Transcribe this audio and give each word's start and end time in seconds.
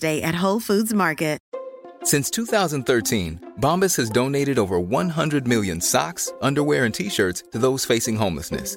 Day 0.00 0.22
at 0.22 0.34
Whole 0.34 0.60
Foods 0.60 0.92
Market. 0.92 1.34
Since 2.04 2.28
2013, 2.32 3.52
Bombas 3.60 3.96
has 3.96 4.10
donated 4.10 4.58
over 4.58 4.78
100 4.78 5.48
million 5.48 5.80
socks, 5.80 6.30
underwear, 6.42 6.84
and 6.84 6.94
t 6.94 7.08
shirts 7.08 7.44
to 7.52 7.58
those 7.58 7.86
facing 7.86 8.14
homelessness. 8.14 8.76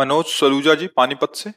Manoj 0.00 0.26
Saluja 0.30 0.74
जी 0.74 0.86
पानीपत 0.96 1.32
से। 1.36 1.52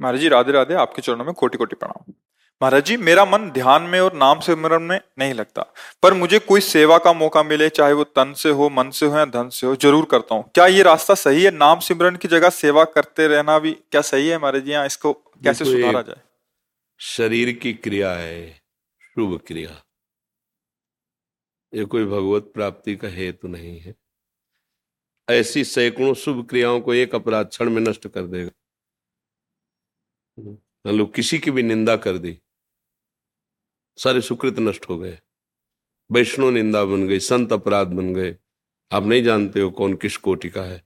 महाराज 0.00 0.20
जी 0.20 0.28
राधे 0.30 0.52
राधे 0.52 0.74
आपके 0.76 1.02
चरणों 1.02 1.24
में 1.24 1.34
कोटि 1.34 1.58
कोटि 1.58 1.76
प्रणाम। 1.76 2.12
महाराज 2.60 2.84
जी 2.84 2.96
मेरा 2.98 3.24
मन 3.24 3.48
ध्यान 3.50 3.82
में 3.82 3.98
और 4.00 4.12
नाम 4.14 4.40
सिमरन 4.40 4.82
में 4.82 5.00
नहीं 5.18 5.34
लगता 5.34 5.62
पर 6.02 6.14
मुझे 6.14 6.38
कोई 6.40 6.60
सेवा 6.60 6.98
का 6.98 7.12
मौका 7.12 7.42
मिले 7.42 7.68
चाहे 7.70 7.92
वो 7.92 8.04
तन 8.16 8.32
से 8.34 8.50
हो 8.50 8.68
मन 8.70 8.90
से 8.90 9.06
हो 9.06 9.16
या 9.18 9.24
धन 9.26 9.48
से 9.50 9.66
हो 9.66 9.74
ज़रूर 9.76 10.04
करता 10.10 10.34
हूँ। 10.34 10.44
क्या 10.54 10.66
ये 10.66 10.82
रास्ता 10.82 11.14
सही 11.16 11.42
है? 11.44 11.50
नाम 11.52 11.80
सिमरन 11.80 12.16
की 12.16 12.28
जगह 12.28 12.50
सेवा 12.52 12.84
करते 12.90 13.26
रहना 13.28 13.58
भी 13.58 13.72
क्या 13.72 14.00
सही 14.02 14.28
है 14.28 14.38
महाराज 14.38 14.62
जी? 14.62 14.72
यहाँ 14.72 14.86
इसको 14.86 15.12
कैसे 15.12 15.64
सुधारा 15.64 16.02
जाए? 16.02 16.20
शरीर 17.00 17.52
की 17.52 17.72
क्रिया 17.74 18.12
है 18.12 18.50
शुभ 19.06 19.38
क्रिया। 19.46 19.82
ये 21.72 21.84
कोई 21.86 22.04
भगवत 22.06 22.50
प्राप्ति 22.54 22.96
का 22.96 23.08
हेतु 23.10 23.48
नहीं 23.48 23.78
है। 23.80 23.94
ऐसी 25.28 25.64
सैकड़ों 25.64 26.14
शुभ 26.14 26.46
क्रियाओं 26.48 26.80
को 26.80 26.94
एक 26.94 27.14
अपराध 27.14 27.46
क्षण 27.46 27.70
में 27.70 27.82
नष्ट 27.82 28.08
कर 28.08 28.22
देगा। 28.22 28.50
मान 30.38 30.94
लो 30.94 31.06
किसी 31.06 31.38
की 31.38 31.50
भी 31.50 31.62
निंदा 31.62 31.96
कर 31.96 32.18
दी। 32.18 32.38
सारे 33.96 34.20
सुकृत 34.20 34.58
नष्ट 34.58 34.88
हो 34.88 34.98
गए। 34.98 35.18
वैष्णव 36.12 36.50
निंदा 36.50 36.84
बन 36.84 37.06
गई 37.08 37.18
संत 37.18 37.52
अपराध 37.52 37.86
बन 37.86 38.14
गए। 38.14 38.36
आप 38.92 39.04
नहीं 39.04 39.22
जानते 39.22 39.60
हो 39.60 39.70
कौन 39.70 39.94
किस 39.94 40.16
कोटि 40.16 40.48
का 40.48 40.62
है। 40.62 40.82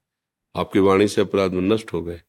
आपकी 0.56 0.78
वाणी 0.78 1.08
से 1.08 1.20
अपराध 1.20 1.52
में 1.52 1.62
नष्ट 1.62 1.92
हो 1.92 2.02
गए। 2.02 2.20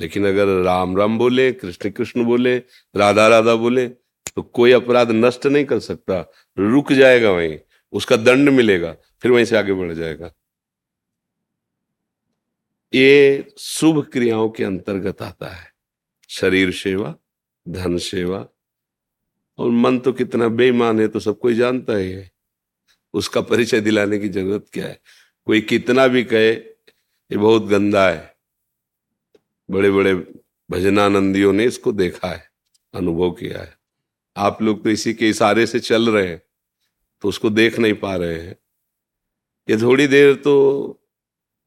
लेकिन 0.00 0.26
अगर 0.28 0.46
राम 0.62 0.96
राम 0.96 1.18
बोले 1.18 1.52
कृष्ण 1.52 1.90
कृष्ण 1.90 2.24
बोले 2.24 2.56
राधा 2.96 3.28
राधा 3.28 3.54
बोले 3.54 3.88
तो 3.88 4.42
कोई 4.42 4.72
अपराध 4.72 5.10
नष्ट 5.10 5.46
नहीं 5.46 5.64
कर 5.64 5.78
सकता। 5.78 6.20
रुक 6.58 6.92
जाएगा 6.92 7.30
वहीं 7.30 7.58
उसका 7.92 8.16
दंड 8.16 8.48
मिलेगा 8.48 8.92
फिर 9.22 9.30
वहीं 9.30 9.44
से 9.44 9.56
आगे 9.56 9.72
बढ़ 9.72 9.92
जाएगा। 9.92 10.32
ये 12.92 13.54
शुभ 13.58 14.04
क्रियाओं 14.04 14.48
के 14.48 14.64
अंतर्गत 14.64 15.22
आता 15.22 15.48
है। 15.48 15.70
शरीर 16.28 16.72
सेवा, 16.72 17.14
धन 17.66 17.96
सेवा, 17.98 18.46
और 19.58 19.70
मन 19.70 19.98
तो 19.98 20.12
कितना 20.12 20.48
बेईमान 20.48 21.00
है 21.00 21.08
तो 21.08 21.20
सब 21.20 21.38
कोई 21.38 21.54
जानता 21.54 21.96
ही 21.96 22.10
है। 22.10 22.30
उसका 23.14 23.40
परिचय 23.40 23.80
दिलाने 23.80 24.18
की 24.18 24.28
ज़रूरत 24.28 24.66
क्या 24.72 24.86
है? 24.86 25.00
कोई 25.46 25.60
कितना 25.60 26.06
भी 26.06 26.22
कहे, 26.24 26.50
ये 26.50 27.36
बहुत 27.36 27.66
गंदा 27.66 28.08
है। 28.08 28.34
बड़े 29.68 29.90
बड़े 29.90 30.14
भजनानंदियों 30.70 31.52
ने 31.52 31.64
इसको 31.64 31.92
देखा 31.92 32.28
है, 32.28 32.50
अनुभव 32.94 33.30
किया 33.30 33.60
है। 33.60 33.74
आप 34.36 34.62
लोग 34.62 34.82
तो 34.84 34.90
इसी 34.90 35.14
के 35.14 35.28
इशारे 35.28 35.66
से 35.66 35.80
चल 35.80 36.10
रहे 36.10 36.26
हैं 36.28 36.42
तो 37.22 37.28
उसको 37.28 37.50
देख 37.50 37.78
नहीं 37.78 37.94
पा 37.94 38.14
रहे 38.16 38.40
हैं। 38.40 38.56
ये 39.68 39.76
थोड़ी 39.76 40.06
देर 40.06 40.34
तो 40.34 40.52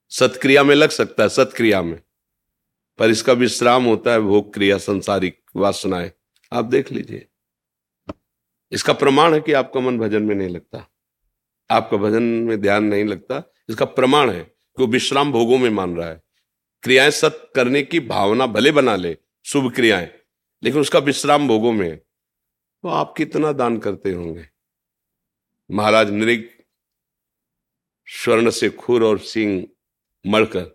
सत्क्रिया 0.09 0.64
में 0.64 0.75
लग 0.75 0.90
सकता 0.90 1.24
है, 1.24 1.30
सत्क्रिया 1.30 1.81
में। 1.81 2.02
पर 3.00 3.09
इसका 3.09 3.34
विश्राम 3.34 3.84
होता 3.84 4.12
है 4.12 4.20
भोग 4.20 4.53
क्रिया, 4.53 4.78
संसारिक 4.78 5.42
वासनाएँ। 5.56 6.12
आप 6.53 6.66
देख 6.66 6.92
लीजिए। 6.92 7.28
इसका 8.72 8.94
प्रमाण 8.94 9.34
है 9.34 9.40
कि 9.42 9.53
आपका 9.53 9.80
मन 9.80 9.98
भजन 10.00 10.24
में 10.24 10.36
नहीं 10.36 10.50
लगता। 10.50 10.90
आपका 11.72 11.98
भजन 11.98 12.24
में 12.24 12.62
ध्यान 12.62 12.84
नहीं 12.84 13.06
लगता। 13.06 13.53
इसका 13.69 13.86
प्रमाण 13.86 14.30
है 14.31 14.44
कि 14.44 14.84
वो 14.84 14.88
विश्राम 14.88 15.31
भोगों 15.31 15.58
में 15.58 15.69
मान 15.69 15.96
रहा 15.98 16.09
है। 16.09 16.22
क्रियाएँ 16.84 17.12
सत 17.12 17.52
करने 17.56 17.81
की 17.84 18.00
भावना 18.00 18.46
भले 18.46 18.72
बना 18.72 18.96
ले, 18.96 19.18
शुभ 19.46 19.74
क्रियाएँ, 19.74 20.12
लेकिन 20.64 20.81
उसका 20.81 21.00
विश्राम 21.00 21.48
भोगों 21.48 21.72
में 21.72 21.98
तो 21.98 22.88
आप 22.88 23.14
कितना 23.18 23.52
दान 23.52 23.78
करते 23.78 24.12
होंगे? 24.12 24.46
महाराज 25.72 26.12
नृग 26.12 26.50
स्वर्ण 28.08 28.50
से 28.50 28.69
खुर 28.69 29.03
और 29.03 29.19
सिंह 29.19 29.68
मढ़कर 30.25 30.66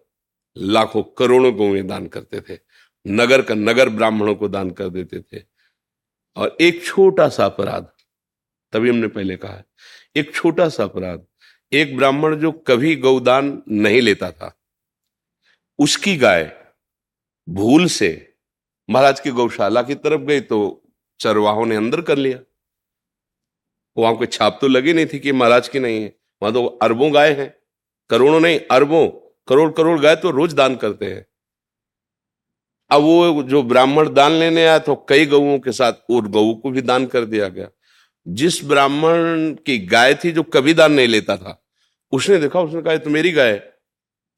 लाखों 0.57 1.03
करोड़ों 1.19 1.53
गौएँ 1.57 1.83
दान 1.83 2.07
करते 2.07 2.41
थे, 2.41 2.59
नगर 3.07 3.43
का 3.43 3.55
नगर 3.55 3.89
ब्राह्मणों 3.89 4.35
को 4.35 4.49
दान 4.49 4.71
कर 4.71 4.89
देते 4.89 5.21
थे। 5.21 5.43
और 6.37 6.57
एक 6.61 6.85
छोटा 6.85 7.29
सा 7.29 7.45
अपराध, 7.45 7.89
तभी 8.73 8.89
हमने 8.91 9.09
पहले 9.09 9.37
कहा, 9.37 9.63
एक 10.17 10.35
छोटा 10.35 10.69
सा 10.69 10.85
अपराध, 10.85 11.25
एक 11.73 11.97
ब्राह्मण 11.97 12.37
जो 12.37 12.53
कभी 12.67 12.95
गौदान 12.97 13.63
नहीं 13.69 14.01
लेता 14.03 14.31
था, 14.31 14.55
उसकी 15.79 16.17
गाय 16.17 16.45
भूल 17.49 17.87
से 17.87 18.11
महाराज 18.89 19.21
की 19.21 19.31
गौशाला 19.31 19.83
की 19.83 19.95
तरफ़ 19.97 20.21
गई 20.21 20.41
तो 20.41 20.59
चरवाहों 21.21 21.67
ने 21.67 21.77
अंदर 21.77 22.01
कर 22.01 22.19
लिया। 22.19 22.39
वहाँ 23.97 24.17
कोई 24.17 24.27
छाप 24.27 24.59
तो 24.61 24.69
लगी 24.69 24.93
नहीं 24.93 25.07
थी 25.07 25.19
कि 25.19 25.33
महाराज 25.33 25.69
की 25.69 25.79
नहीं 25.79 26.03
है, 26.03 26.15
वहाँ 26.43 26.53
तो 26.55 26.65
अरबों 26.67 27.13
गाय 27.15 27.33
हैं, 27.33 27.55
करोड़ों 28.11 28.41
नहीं, 28.41 28.61
अरबों 28.71 29.09
करोड़ 29.49 29.71
करोड़ 29.73 30.01
गाय 30.01 30.17
तो 30.17 30.31
रोज 30.31 30.55
दान 30.55 30.77
करते 30.77 31.07
हैं। 31.07 31.27
अब 32.91 33.03
वो 33.03 33.43
जो 33.43 33.63
ब्राह्मण 33.63 34.13
दान 34.15 34.33
लेने 34.33 34.65
आया 34.67 34.79
तो 34.79 34.95
कई 35.09 35.27
गऊओं 35.27 35.59
के 35.59 35.73
साथ 35.73 35.93
और 36.11 36.29
गऊ 36.29 36.55
को 36.55 36.71
भी 36.71 36.83
दान 36.83 37.07
कर 37.07 37.25
दिया 37.25 37.49
गया। 37.49 37.69
जिस 38.27 38.65
ब्राह्मण 38.65 39.53
की 39.67 39.79
गाय 39.79 40.15
थी 40.15 40.33
जो 40.33 40.43
कभी 40.43 40.75
दान 40.75 40.93
नहीं 40.93 41.09
लेता 41.09 41.37
था, 41.37 41.61
उसने 42.13 42.39
देखा, 42.39 42.61
उसने 42.61 42.83
कहा 42.83 42.97
तो 42.97 43.11
मेरी 43.11 43.33
गाय 43.33 43.57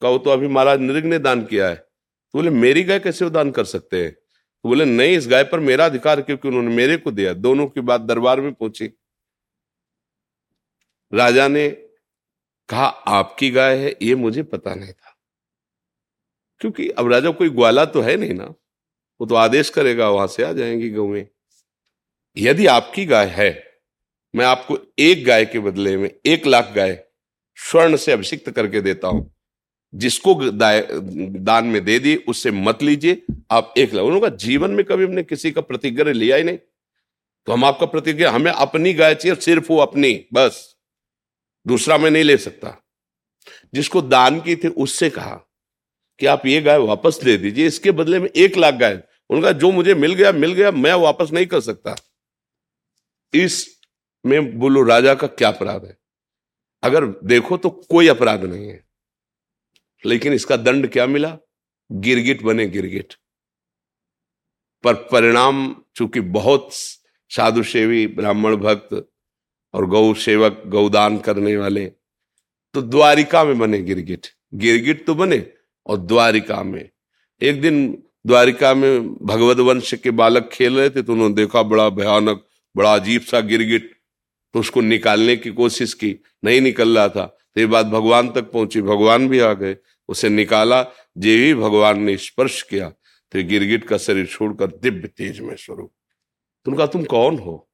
कहो 0.02 0.18
तो 0.18 0.30
अभी 0.30 0.48
महाराज 0.48 0.80
नृग 0.80 1.04
ने 1.04 1.18
दान 1.18 1.44
किया 1.44 1.68
है। 1.68 1.74
तो 1.74 2.38
बोले, 2.38 2.50
मेरी 2.50 2.82
गाय 2.82 2.98
कैसे 2.98 3.24
वो 3.24 3.30
दान 3.30 3.50
कर 3.50 3.64
सकते 3.64 4.04
हैं? 4.04 4.12
तो 4.12 4.68
बोले, 4.68 4.84
नहीं, 4.84 5.16
इस 5.16 5.28
गाय 5.28 5.44
पर 5.44 5.60
मेरा 5.60 5.84
अधिकार 5.86 6.20
क्योंकि 6.20 6.48
उन्होंने 6.48 6.74
मेरे 6.74 6.96
को 6.96 7.10
दिया 7.10 7.32
दोनों 7.32 7.66
की 7.66 7.80
बात 7.80 8.00
दरबार 8.00 8.40
में 8.40 8.52
पहुँची। 8.52 8.90
राजा 11.12 11.48
ने 11.48 11.68
कहा, 12.68 12.86
आपकी 12.86 13.50
गाय 13.50 13.78
है, 13.78 13.96
ये 14.02 14.14
मुझे 14.14 14.42
पता 14.42 14.74
नहीं 14.74 14.92
था। 14.92 15.16
क्योंकि 16.60 16.88
अब 16.88 17.12
राजा, 17.12 17.30
कोई 17.30 17.50
ग्वाला 17.50 17.84
तो 17.84 18.00
है 18.00 18.16
नहीं 18.16 18.34
ना। 18.34 18.44
वो 19.20 19.26
तो 19.26 19.34
आदेश 19.34 19.70
करेगा, 19.70 20.08
वहाँ 20.08 20.26
से 20.26 20.42
आ 20.42 20.52
जाएँगी 20.52 20.90
गौएँ 20.90 21.26
यदि 22.36 22.66
आपकी 22.66 23.04
गाय 23.04 23.26
है, 23.26 23.64
मैं 24.34 24.46
आपको 24.46 24.78
एक 24.98 25.24
गाय 25.24 25.46
के 25.46 25.58
बदले 25.58 25.96
में 25.96 26.10
एक 26.26 26.46
लाख 26.46 26.72
गाय 26.76 27.04
स्वर्ण 27.56 27.96
से 27.96 28.12
अभिषिक्त 28.12 28.50
करके 28.50 28.80
देता 28.80 29.08
हूँ। 29.08 29.34
जिसको 29.94 30.34
दान 30.44 31.66
में 31.66 31.84
दे 31.84 31.98
दी, 31.98 32.16
उससे 32.16 32.50
मत 32.50 32.82
लीजिए। 32.82 33.22
आप 33.50 33.74
एक 33.78 33.94
लाख, 33.94 34.04
उन्होंने 34.04 34.36
जीवन 34.36 34.70
में 34.70 34.84
कभी 34.84 35.04
हमने 35.04 35.22
किसी 35.22 35.50
का 35.52 35.60
प्रतिग्रह 35.60 36.12
लिया 36.12 36.36
ही 36.36 36.42
नहीं। 36.42 36.58
तो 37.46 37.52
हम 37.52 37.64
आपका 37.64 37.86
प्रतिज्ञा 37.86 38.30
हमें 38.30 38.52
अपनी 38.52 38.94
गाय 38.94 39.14
चाहिए, 39.14 39.36
सिर्फ़ 39.36 39.66
वो 39.68 39.78
अपनी, 39.78 40.26
बस। 40.32 40.75
दूसरा 41.66 41.98
मैं 41.98 42.10
नहीं 42.10 42.24
ले 42.24 42.36
सकता। 42.36 42.84
जिसको 43.74 44.02
दान 44.02 44.40
की 44.40 44.56
थी 44.56 44.68
उससे 44.68 45.10
कहा 45.10 45.36
कि 46.18 46.26
आप 46.26 46.46
ये 46.46 46.62
गाय 46.62 46.78
वापस 46.78 47.20
ले 47.24 47.36
दीजिए, 47.36 47.66
इसके 47.66 47.90
बदले 47.90 48.18
में 48.18 48.30
एक 48.36 48.56
लाख 48.56 48.74
गाय। 48.74 49.02
उनका 49.30 49.52
जो 49.52 49.70
मुझे 49.70 49.94
मिल 49.94 50.14
गया 50.14 50.32
मिल 50.32 50.52
गया, 50.52 50.70
मैं 50.70 50.94
वापस 50.94 51.30
नहीं 51.32 51.46
कर 51.46 51.60
सकता। 51.60 51.96
इस 53.34 53.80
में 54.26 54.58
बोलो, 54.58 54.82
राजा 54.82 55.14
का 55.14 55.26
क्या 55.26 55.48
अपराध 55.48 55.84
है? 55.84 55.96
अगर 56.82 57.06
देखो 57.06 57.56
तो 57.56 57.70
कोई 57.70 58.08
अपराध 58.08 58.44
नहीं 58.44 58.68
है। 58.68 58.86
लेकिन 60.06 60.32
इसका 60.32 60.56
दंड 60.56 60.92
क्या 60.92 61.06
मिला? 61.06 61.38
गिरगिट 61.92 62.42
बने 62.42 62.66
गिरगिट। 62.66 63.14
पर 64.84 64.94
परिणाम, 64.94 65.82
चूँकि 65.96 66.20
बहुत 66.20 66.68
साधु 67.30 67.62
सेवी 67.62 68.06
ब्राह्मण 68.06 68.56
भक्त 68.56 69.12
और 69.76 69.86
गौ 69.86 70.14
सेवक 70.14 70.62
गौदान 70.66 71.18
करने 71.18 71.56
वाले। 71.56 71.86
तो 72.74 72.82
द्वारिका 72.82 73.44
में 73.44 73.58
बने 73.58 73.78
गिरगिट। 73.78 74.26
गिरगिट 74.54 75.06
तो 75.06 75.14
बने 75.14 75.46
और 75.86 75.96
द्वारिका 75.96 76.62
में। 76.62 76.88
एक 77.42 77.60
दिन 77.60 78.02
द्वारिका 78.26 78.74
में 78.74 79.14
भगवत 79.14 79.56
वंश 79.56 79.94
के 79.94 80.10
बालक 80.10 80.50
खेल 80.52 80.76
रहे 80.76 80.90
थे 80.90 81.02
तो 81.02 81.12
उन्होंने 81.12 81.34
देखा 81.34 81.62
बड़ा 81.62 81.88
भयानक, 81.88 82.46
बड़ा 82.76 82.94
अजीब 82.94 83.20
सा 83.20 83.40
गिरगिट। 83.40 83.96
तो 84.54 84.60
उसको 84.60 84.80
निकालने 84.80 85.36
की 85.36 85.50
कोशिश 85.50 85.94
की। 85.94 86.16
नहीं 86.44 86.60
निकल 86.60 86.98
रहा 86.98 87.08
था। 87.08 87.38
तो 87.54 87.60
ये 87.60 87.66
बात 87.66 87.86
भगवान 87.86 88.28
तक 88.28 88.42
पहुँची। 88.42 88.82
भगवान 88.82 89.28
भी 89.28 89.38
आ 89.38 89.52
गए। 89.52 89.76
उसे 90.08 90.28
निकाला। 90.28 90.82
जे 91.18 91.36
भी 91.36 91.54
भगवान 91.54 92.00
ने 92.00 92.16
स्पर्श 92.16 92.62
किया। 92.62 92.88
तो 93.32 93.44
गिरगिट 93.44 93.84
का 93.84 93.98
शरीर 93.98 94.26
छोड़कर 94.26 94.66
दिव्य 94.66 95.08
तेज 95.08 95.40
में 95.40 95.56
स्वरूप। 95.56 95.92
तुम 96.64 96.74
कहा 96.74 96.86
तुम 96.86 97.04
कौन 97.04 97.38
हो? 97.38 97.68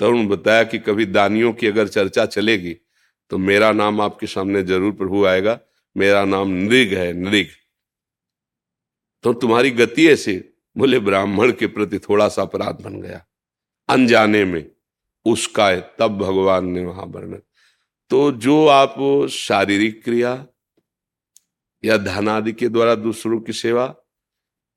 तो 0.00 0.08
उन्होंने 0.08 0.28
बताया 0.28 0.62
कि 0.64 0.78
कभी 0.78 1.06
दानियों 1.06 1.52
की 1.52 1.66
अगर 1.66 1.88
चर्चा 1.88 2.26
चलेगी 2.26 2.76
तो 3.30 3.38
मेरा 3.38 3.72
नाम 3.72 4.00
आपके 4.00 4.26
सामने 4.26 4.62
ज़रूर 4.62 4.92
प्रभु 4.92 5.24
आएगा। 5.26 5.58
मेरा 5.96 6.24
नाम 6.24 6.48
नृग 6.48 6.92
है, 6.94 7.12
नृग। 7.12 7.46
तो 9.24 9.32
तुम्हारी 9.32 9.70
गति 9.70 10.08
ऐसे, 10.08 10.34
बोले, 10.76 10.98
ब्राह्मण 10.98 11.52
के 11.52 11.66
प्रति 11.66 11.98
थोड़ा 11.98 12.28
सा 12.28 12.42
अपराध 12.42 12.80
बन 12.82 13.00
गया। 13.02 13.24
अनजाने 13.88 14.44
में, 14.44 14.64
उसका 15.26 15.68
है, 15.68 15.80
तब 15.98 16.18
भगवान 16.18 16.66
ने 16.66 16.84
वहाँ 16.84 17.06
वर्णन 17.06 17.40
तो 18.10 18.30
जो 18.32 18.66
आप 18.66 18.94
शारीरिक 19.30 20.02
क्रिया, 20.04 20.46
या 21.84 21.96
धन 21.96 22.28
आदि 22.28 22.52
के 22.52 22.68
द्वारा 22.68 22.94
दूसरों 22.94 23.40
की 23.40 23.52
सेवा, 23.52 23.94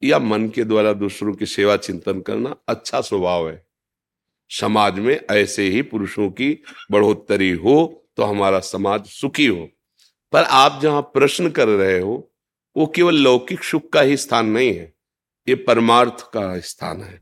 या 0.04 0.20
मन 0.20 0.50
के 0.50 0.64
द्वारा 0.64 0.94
दूसरों 0.94 1.34
की 1.34 1.46
सेवा 1.46 1.78
चिंतन 1.78 2.22
करना 2.22 2.56
अच्छा 2.68 3.02
स्वभाव 3.02 3.50
है। 3.50 3.63
समाज 4.52 5.00
में 5.00 5.20
ऐसे 5.32 5.64
ही 5.64 5.82
पुरुषों 5.82 6.30
की 6.30 6.52
बढ़ोतरी 6.92 7.52
हो 7.52 7.76
तो 8.18 8.24
हमारा 8.24 8.60
समाज 8.60 9.06
सुखी 9.06 9.46
हो। 9.46 9.68
पर 10.34 10.44
आप 10.44 10.80
जहाँ 10.82 11.02
प्रश्न 11.14 11.50
कर 11.50 11.68
रहे 11.68 12.00
हो, 12.00 12.32
वो 12.76 12.86
केवल 12.86 13.16
लौकिक 13.16 13.64
सुख 13.64 13.90
का 13.90 14.02
ही 14.02 14.18
स्थान 14.18 14.48
नहीं 14.48 14.74
है, 14.74 14.94
ये 15.48 15.56
परमार्थ 15.56 16.22
का 16.34 16.60
स्थान 16.60 17.02
है। 17.02 17.22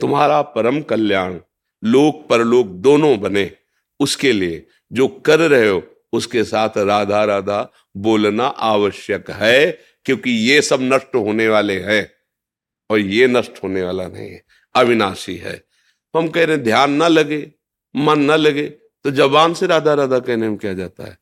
तुम्हारा 0.00 0.40
परम 0.42 0.80
कल्याण, 0.82 1.38
लोक 1.82 2.26
परलोक 2.28 2.66
दोनों 2.66 3.18
बने, 3.20 3.50
उसके 4.00 4.32
लिए 4.32 4.66
जो 4.92 5.08
कर 5.08 5.40
रहे 5.40 5.68
हो, 5.68 5.82
उसके 6.12 6.44
साथ 6.44 6.78
राधा 6.78 7.24
राधा 7.24 7.62
बोलना 7.96 8.46
आवश्यक 8.46 9.30
है, 9.30 9.70
क्योंकि 10.06 10.30
ये 10.30 10.60
सब 10.62 10.78
नष्ट 10.82 11.14
होने 11.14 11.48
वाले 11.48 11.80
हैं, 11.80 12.10
और 12.90 12.98
ये 12.98 13.26
नष्ट 13.26 13.62
होने 13.62 13.82
वाला 13.82 14.06
नहीं 14.08 14.30
है, 14.30 14.42
अविनाशी 14.74 15.36
है। 15.36 15.62
हम 16.14 16.28
कह 16.28 16.44
रहे 16.44 16.56
हैं, 16.56 16.64
ध्यान 16.64 16.92
ना 16.92 17.08
लगे, 17.08 17.52
मन 17.96 18.20
ना 18.20 18.36
लगे 18.36 18.68
तो 19.04 19.10
जबान 19.10 19.54
से 19.54 19.66
राधा 19.66 19.94
राधा 19.94 20.18
कहने 20.18 20.48
में 20.48 20.58
क्या 20.58 20.74
जाता 20.74 21.04
है? 21.04 21.18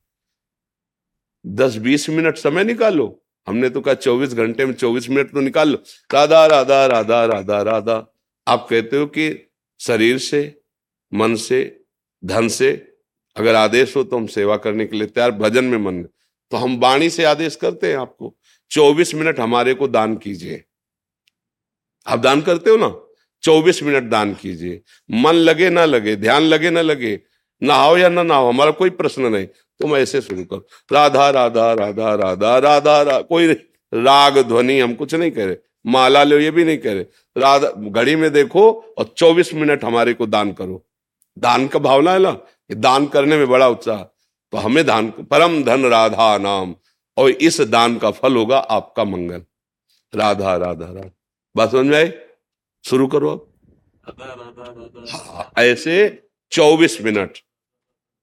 दस 1.47 1.77
बीस 1.77 2.09
मिनट 2.09 2.37
समय 2.37 2.65
निकालो। 2.65 3.25
हमने 3.49 3.71
तो 3.71 3.81
कहा 3.81 3.95
चौबीस 3.95 4.35
घंटे 4.35 4.67
में 4.67 4.73
चौबीस 4.75 5.09
मिनट 5.11 5.33
तो 5.33 5.41
निकाल 5.41 5.69
लो। 5.69 5.83
राधा 6.15 6.47
राधा 6.47 6.87
राधा 6.87 7.25
राधा 7.25 7.63
राधा। 7.63 8.15
आप 8.49 8.67
कहते 8.71 8.97
हो 8.97 9.07
कि 9.07 9.51
शरीर 9.81 10.19
से, 10.19 10.61
मन 11.15 11.35
से, 11.35 11.85
धन 12.25 12.49
से, 12.49 12.95
अगर 13.37 13.55
आदेश 13.55 13.97
हो 13.97 14.05
तो 14.05 14.17
हम 14.17 14.27
सेवा 14.27 14.57
करने 14.57 14.87
के 14.87 14.97
लिए 14.97 15.07
तैयार, 15.07 15.31
भजन 15.31 15.65
में 15.65 15.79
मन। 15.79 16.03
तो 16.51 16.57
हम 16.57 16.79
वाणी 16.79 17.11
से 17.11 17.25
आदेश 17.25 17.57
करते 17.57 17.91
हैं 17.91 17.99
आपको। 17.99 18.37
चौबीस 18.71 19.15
मिनट 19.15 19.41
हमारे 19.41 19.75
को 19.75 19.89
दान 19.89 20.17
कीजिए। 20.17 20.65
आप 22.07 22.19
दान 22.19 22.41
करते 22.41 22.71
हो 22.71 22.77
ना? 22.77 23.08
चौबीस 23.43 23.83
मिनट 23.83 24.09
दान 24.11 24.35
कीजिए। 24.35 24.81
मन 25.11 25.35
लगे 25.35 25.71
ना 25.71 25.85
लगे 25.85 26.17
ध्यान 26.17 26.43
लगे 26.43 26.71
ना 26.71 26.83
लगे 26.83 27.21
नहाओ 27.63 27.97
या 27.97 28.09
ना 28.09 28.23
नहाओ 28.23 28.49
हमारा 28.49 28.71
कोई 28.71 28.91
प्रश्न 28.93 29.27
नहीं 29.27 29.47
तुम 29.81 29.97
ऐसे 29.97 30.21
शुरू 30.21 30.45
करो 30.45 30.67
राधा 30.91 31.29
राधा 31.31 31.73
राधा 31.73 32.15
राधा 32.15 32.59
राधा 32.59 33.01
रा, 33.03 33.21
कोई 33.21 33.53
राग 33.93 34.39
ध्वनि 34.39 34.79
हम 34.81 34.95
कुछ 34.95 35.15
नहीं 35.15 35.31
कह 35.31 35.45
रहे 35.45 35.57
माला 35.87 36.23
लो 36.25 36.39
ये 36.39 36.51
भी 36.51 36.65
नहीं 36.65 36.79
कह 36.79 36.93
रहे 36.93 37.05
राधा 37.37 37.69
घड़ी 37.91 38.17
में 38.17 38.31
देखो 38.33 38.71
और 38.99 39.15
चौबीस 39.17 39.53
मिनट 39.55 39.85
हमारे 39.85 40.15
को 40.15 40.27
दान 40.27 40.53
करो। 40.53 40.85
दान 41.37 41.67
का 41.69 41.79
भावना 41.79 42.13
है 42.13 42.19
ना 42.19 42.37
दान 42.71 43.07
करने 43.07 43.37
में 43.37 43.49
बड़ा 43.49 43.69
उत्साह 43.69 44.03
तो 44.53 44.59
हमें 44.59 44.85
दान 44.87 45.11
परम 45.31 45.63
धन 45.65 45.85
राधा 45.87 46.37
नाम 46.39 46.75
और 47.17 47.31
इस 47.31 47.61
दान 47.63 47.97
का 47.99 48.11
फल 48.11 48.37
होगा 48.37 48.59
आपका 48.59 49.05
मंगल। 49.05 49.43
राधा 50.13 50.57
राधा 50.57 50.87
राधा 50.87 51.11
बात 51.57 51.71
समझ 51.73 51.87
में 51.87 51.97
आई? 51.99 52.11
शुरू 52.85 53.07
करो 53.07 53.31
अब 53.31 53.47
हाँ, 55.11 55.51
ऐसे 55.59 56.23
चौबीस 56.53 57.01
मिनट। 57.03 57.39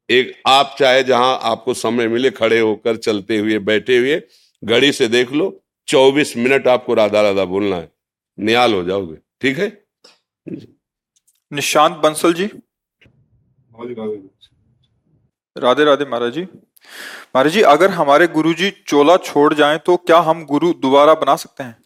एक 0.10 0.34
आप 0.48 0.76
चाहे 0.80 1.04
जहाँ 1.04 1.40
आपको 1.42 1.74
समय 1.74 2.08
मिले 2.08 2.30
खड़े 2.32 2.60
होकर 2.60 2.98
चलते 2.98 3.38
हुए 3.38 3.60
बैठे 3.60 3.98
हुए 3.98 4.22
घड़ी 4.64 4.92
से 4.92 5.08
देख 5.08 5.32
लो 5.32 5.50
चौबीस 5.88 6.36
मिनट 6.38 6.68
आपको 6.68 6.94
राधा 6.94 7.22
राधा 7.22 7.46
बोलना 7.46 7.76
है। 7.76 7.92
नियाल 8.38 8.74
हो 8.74 8.84
जाओगे। 8.84 9.18
ठीक 9.42 9.60
है? 9.60 9.68
निशांत 11.52 11.98
बंसल 11.98 12.34
जी। 12.34 12.50
राधे 15.56 15.84
राधे 15.86 16.06
महाराज 16.06 16.34
जी। 16.34 16.42
महाराज 16.42 17.52
जी 17.52 17.62
अगर 17.62 17.90
हमारे 17.90 18.28
गुरुजी 18.28 18.72
चोला 18.88 19.18
छोड़ 19.18 19.54
जाएँ 19.54 19.78
तो 19.86 19.98
क्या 19.98 20.18
हम 20.20 20.46
गुरु 20.46 20.74
दोबारा 20.74 21.14
बना 21.14 21.36
सकते 21.36 21.64
हैं? 21.64 21.85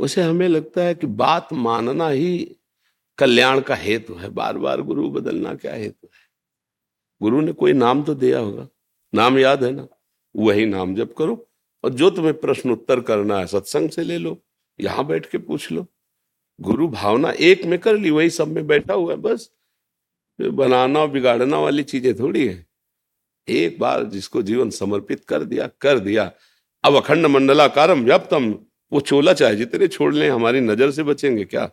उसे 0.00 0.22
हमें 0.22 0.48
लगता 0.48 0.82
है 0.82 0.94
कि 0.94 1.06
बात 1.06 1.52
मानना 1.52 2.08
ही 2.08 2.56
कल्याण 3.18 3.60
का 3.60 3.74
हेतु 3.74 4.14
है। 4.14 4.28
बार 4.28 4.58
बार 4.58 4.82
गुरु 4.82 5.10
बदलना 5.10 5.54
क्या 5.54 5.74
हेतु 5.74 6.06
है? 6.06 6.22
गुरु 7.20 7.40
ने 7.40 7.52
कोई 7.52 7.72
नाम 7.72 8.02
तो 8.02 8.14
दिया 8.14 8.38
होगा। 8.38 8.68
नाम 9.14 9.38
याद 9.38 9.64
है 9.64 9.70
ना? 9.72 9.86
वही 10.36 10.66
नाम 10.66 10.94
जप 10.94 11.14
करो 11.18 11.46
और 11.84 11.90
जो 11.90 12.10
तुम्हें 12.10 12.34
प्रश्न 12.34 12.70
उत्तर 12.70 13.00
करना 13.00 13.38
है, 13.38 13.46
सत्संग 13.46 13.90
से 13.90 14.02
ले 14.02 14.18
लो, 14.18 14.42
यहाँ 14.80 15.06
बैठ 15.06 15.26
के 15.26 15.38
पूछ 15.38 15.72
लो। 15.72 15.86
गुरु 16.60 16.88
भावना 16.88 17.30
एक 17.30 17.64
में 17.64 17.78
कर 17.78 17.96
ली, 17.96 18.10
वही 18.10 18.30
सब 18.30 18.48
में 18.48 18.66
बैठा 18.66 18.94
हुआ 18.94 19.12
है, 19.12 19.18
बस। 19.18 19.50
बनाना 20.40 21.06
बिगाड़ना 21.06 21.58
वाली 21.58 21.82
चीज़ें 21.82 22.18
थोड़ी 22.18 22.46
है। 22.48 22.66
एक 23.48 23.78
बार 23.78 24.04
जिसको 24.04 24.42
जीवन 24.42 24.70
समर्पित 24.70 25.24
कर 25.24 25.44
दिया 25.44 25.68
कर 25.80 25.98
दिया। 25.98 26.32
अब 26.84 26.96
अखंड 26.96 27.26
मंडलाकारम 27.26 28.06
जब 28.06 28.28
तम 28.28 28.54
वो 28.94 29.00
चोला 29.02 29.32
चाहे 29.34 29.56
जितने 29.56 29.88
छोड़ 29.88 30.14
लें, 30.14 30.28
हमारी 30.30 30.60
नज़र 30.62 30.90
से 30.90 31.02
बचेंगे 31.02 31.44
क्या? 31.44 31.70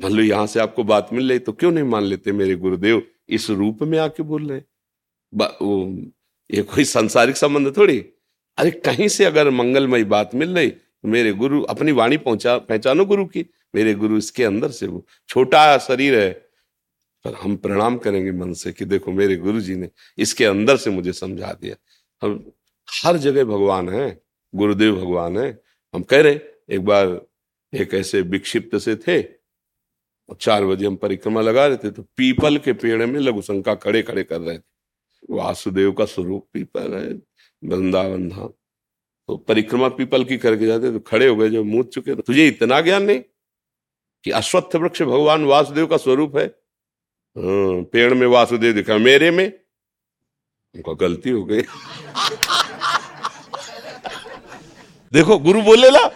मान 0.00 0.12
लो 0.12 0.22
यहाँ 0.22 0.46
से 0.46 0.60
आपको 0.60 0.84
बात 0.84 1.08
मिल 1.12 1.28
रही 1.28 1.38
तो 1.38 1.52
क्यों 1.52 1.70
नहीं 1.72 1.84
मान 1.86 2.02
लेते 2.04 2.32
मेरे 2.32 2.54
गुरुदेव? 2.56 3.02
इस 3.28 3.48
रूप 3.52 3.82
में 3.82 3.98
आके 3.98 4.22
बोल 4.24 4.48
रहे 4.48 4.60
वो, 5.32 5.86
ये 6.50 6.62
कोई 6.64 6.84
सांसारिक 6.86 7.36
संबंध 7.36 7.76
थोड़ी? 7.76 7.98
अरे 8.58 8.70
कहीं 8.70 9.08
से 9.08 9.24
अगर 9.24 9.50
मंगलमय 9.50 10.04
बात 10.06 10.34
मिल 10.34 10.54
रही 10.54 10.70
तो 10.70 11.08
मेरे 11.08 11.32
गुरु 11.34 11.62
अपनी 11.64 11.92
वाणी 11.92 12.16
पहुँचा, 12.18 12.56
पहचानो 12.58 13.04
गुरु 13.04 13.24
की। 13.26 13.44
मेरे 13.74 13.94
गुरु 13.94 14.16
इसके 14.16 14.44
अंदर 14.44 14.70
से 14.70 14.86
वो 14.86 15.04
छोटा 15.28 15.78
शरीर 15.78 16.18
है। 16.18 16.30
पर 17.24 17.34
हम 17.34 17.56
प्रणाम 17.56 17.96
करेंगे 17.98 18.32
मन 18.32 18.52
से 18.52 18.72
कि 18.72 18.84
देखो 18.84 19.12
मेरे 19.12 19.36
गुरु 19.36 19.60
जी 19.60 19.74
ने 19.76 19.88
इसके 20.18 20.44
अंदर 20.44 20.76
से 20.76 20.90
मुझे 20.90 21.12
समझा 21.12 21.52
दिया। 21.52 21.76
हम 22.22 22.52
हर 22.88 23.16
जगह 23.18 23.44
भगवान 23.44 23.88
है। 23.88 24.08
गुरुदेव 24.54 24.96
भगवान 24.96 25.38
है। 25.38 25.62
हम 25.94 26.02
कह 26.02 26.22
रहे 26.22 26.40
एक 26.70 26.84
बार 26.84 27.26
एक 27.74 27.94
ऐसे 27.94 28.20
विक्षिप्त 28.20 28.76
से 28.78 28.96
थे 28.96 29.22
और 30.28 30.36
चार 30.40 30.64
बजे 30.64 30.86
हम 30.86 30.96
परिक्रमा 30.96 31.40
लगा 31.40 31.66
रहे 31.66 31.76
थे 31.76 31.90
तो 31.90 32.02
पीपल 32.02 32.58
के 32.58 32.72
पेड़ 32.72 33.06
में 33.06 33.20
लघुशंका 33.20 33.74
खड़े 33.74 34.02
खड़े 34.02 34.24
कर 34.24 34.40
रहे 34.40 34.58
थे। 34.58 34.62
वासुदेव 35.30 35.92
का 35.92 36.04
स्वरूप 36.04 36.48
पीपल 36.52 36.94
है 36.94 37.12
वृंदावन 37.64 38.28
धाम। 38.28 38.48
तो 39.28 39.36
परिक्रमा 39.36 39.88
पीपल 39.88 40.24
की 40.24 40.38
करके 40.38 40.66
जाते 40.66 40.92
तो 40.92 41.00
खड़े 41.00 41.28
हो 41.28 41.36
गए 41.36 41.48
जो 41.48 41.64
मूत 41.64 41.90
चुके 41.92 42.14
तो 42.14 42.22
तुझे 42.22 42.46
इतना 42.48 42.80
ज्ञान 42.80 43.02
नहीं 43.02 43.20
कि 44.24 44.30
अश्वत्थ 44.30 44.76
वृक्ष 44.76 45.02
भगवान 45.02 45.44
वासुदेव 45.44 45.86
का 45.86 45.96
स्वरूप 45.96 46.36
है? 46.36 46.46
हाँ, 46.46 47.82
पेड़ 47.84 48.14
में 48.14 48.26
वासुदेव 48.26 48.74
दिखा 48.74 48.98
मेरे 48.98 49.30
में? 49.30 49.60
उनका 50.74 50.92
गलती 50.92 51.30
हो 51.30 51.44
गई। 51.44 51.62
देखो, 55.12 55.38
गुरु 55.38 55.62
बोले, 55.62 55.90
ला। 55.90 56.08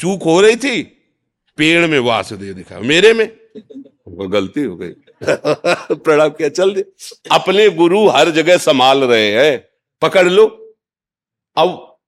चूक 0.00 0.22
हो 0.22 0.40
रही 0.40 0.56
थी, 0.56 0.82
पेड़ 1.56 1.86
में 1.86 1.98
वासुदेव 1.98 2.54
दिखा 2.54 2.80
मेरे 2.80 3.12
में? 3.12 3.36
गलती 4.08 4.62
हो 4.62 4.76
गई। 4.76 4.88
प्रणाम 5.94 6.28
किया, 6.28 6.48
चल 6.48 6.74
दे। 6.74 6.84
अपने 7.32 7.70
गुरु 7.70 8.08
हर 8.08 8.30
जगह 8.30 8.56
संभाल 8.56 9.04
रहे 9.04 9.32
हैं। 9.32 9.68
पकड़ 10.02 10.28
लो। 10.28 10.74
अब 11.56 11.98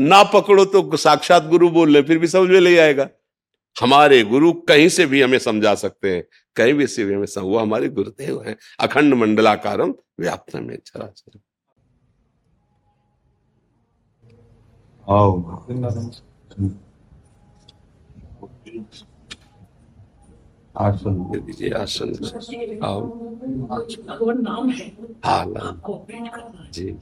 ना 0.00 0.22
पकड़ो 0.22 0.64
तो 0.64 0.96
साक्षात 0.96 1.46
गुरु 1.46 1.68
बोल 1.68 1.94
रहे 1.94 2.02
फिर 2.02 2.18
भी 2.18 2.26
समझ 2.26 2.50
में 2.50 2.60
नहीं 2.60 2.78
आएगा। 2.78 3.08
हमारे 3.80 4.22
गुरु 4.22 4.52
कहीं 4.52 4.88
से 4.88 5.06
भी 5.06 5.22
हमें 5.22 5.38
समझा 5.38 5.74
सकते 5.74 6.16
हैं। 6.16 6.24
कहीं 6.56 6.74
भी 6.74 6.86
से 6.86 7.04
भी 7.04 7.14
हमें 7.14 7.26
वो 7.38 7.58
हमारे 7.58 7.88
गुरुदेव 7.88 8.42
हैं। 8.42 8.56
अखंड 8.80 9.14
मंडलाकारम 9.14 9.94
व्याप्त 10.20 10.56
में। 10.56 10.78
चराचर 15.08 16.22
आसन 20.76 21.14
दीजिए 21.14 21.70
आसन 21.70 22.12
आओ 22.84 24.68
है 24.68 24.94
जी 26.70 26.98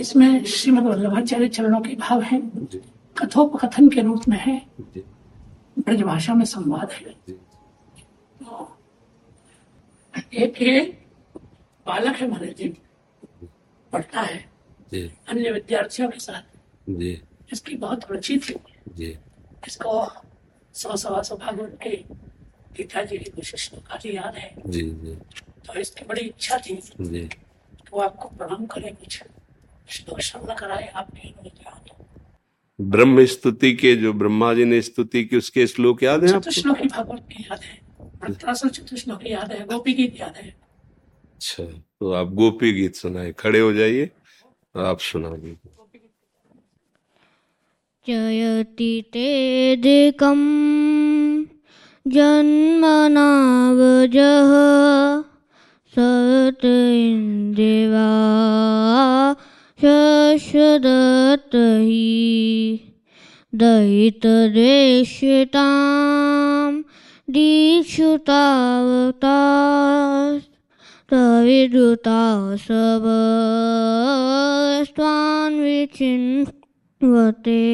इसमें 0.00 0.44
श्रीमद 0.44 0.84
वल्लभाचार्य 0.84 1.48
चरणों 1.48 1.80
के 1.80 1.94
भाव 1.94 2.20
है। 2.20 2.40
कथोपकथन 3.18 3.88
के 3.88 4.00
रूप 4.00 4.22
में 4.28 4.38
है। 4.38 4.66
ब्रज 5.78 6.02
भाषा 6.02 6.34
में 6.34 6.44
संवाद 6.44 6.90
है। 6.90 7.16
एक 10.34 10.98
बालक 11.86 12.16
है 12.16 12.30
महाराज 12.30 12.56
जी। 12.56 12.68
पढ़ता 13.92 14.20
है। 14.20 14.57
अन्य 14.94 15.52
विद्यार्थियों 15.52 16.10
के 16.10 16.18
साथ। 16.18 16.42
जी। 16.88 17.22
इसकी 17.52 17.74
बहुत 17.74 18.10
रुचि 18.10 18.38
थी। 18.38 18.54
जी। 18.88 19.18
इसको 19.66 20.12
सौ 20.74 20.96
सवा 20.96 21.22
सौ 21.22 21.36
भागवत 21.36 21.78
के 21.82 21.96
गीता 22.76 23.04
जी 23.04 23.18
की 23.18 23.30
कुछ 23.30 23.56
श्लोका 23.56 23.98
याद 24.06 24.34
है। 24.34 24.54
जी 24.66 24.82
जी। 24.82 25.14
तो 25.66 25.80
इसकी 25.80 26.04
बड़ी 26.04 26.20
इच्छा 26.20 26.58
थी 26.58 26.80
जी। 27.00 27.28
तो 27.90 28.00
आपको 28.00 28.28
प्रणाम 28.28 28.66
करें 28.66 28.96
कुछ 28.96 29.22
श्लोक 29.88 30.20
श्रवण 30.20 30.54
कराए 30.54 30.86
आपके 30.86 31.48
ब्रह्म 32.80 33.24
स्तुति 33.24 33.72
के 33.72 33.96
जो 33.96 34.12
ब्रह्मा 34.12 34.54
जी 34.54 34.64
ने 34.64 34.82
स्तुति 34.82 35.24
की 35.24 35.36
उसके 35.36 35.66
श्लोक 35.66 36.02
याद 36.02 36.24
है 36.24 36.32
आपको? 36.32 36.50
श्लोक 36.50 36.78
भागवत 36.78 37.28
की 37.32 37.42
याद 37.42 37.60
है। 37.60 37.88
चतुश्लोक 38.68 39.26
याद 39.26 39.52
है। 39.52 39.66
गोपी 39.66 39.92
गीत 39.92 40.20
याद 40.20 40.36
है। 40.36 40.56
अच्छा 41.34 41.64
तो 41.64 42.12
आप 42.12 42.28
गोपी 42.28 42.72
गीत 42.72 42.94
सुनाए। 42.96 43.32
खड़े 43.32 43.60
हो 43.60 43.72
जाइए। 43.72 44.10
आप 44.74 44.98
सुनाइए 45.00 45.56
जयति 48.06 48.90
तेदिकं 49.12 50.40
जन्मनावजः 52.06 52.90
सत 55.94 56.64
इन्दिवा 56.64 58.10
शश्वदत्त 59.80 61.54
हि 61.54 62.04
दयितदेशितां 63.54 64.22
दीक्षुतावतास्तविदुता 67.30 68.18
सबस्त्वान् 72.65 75.59
विचिन् 75.61 76.27
वते 77.01 77.65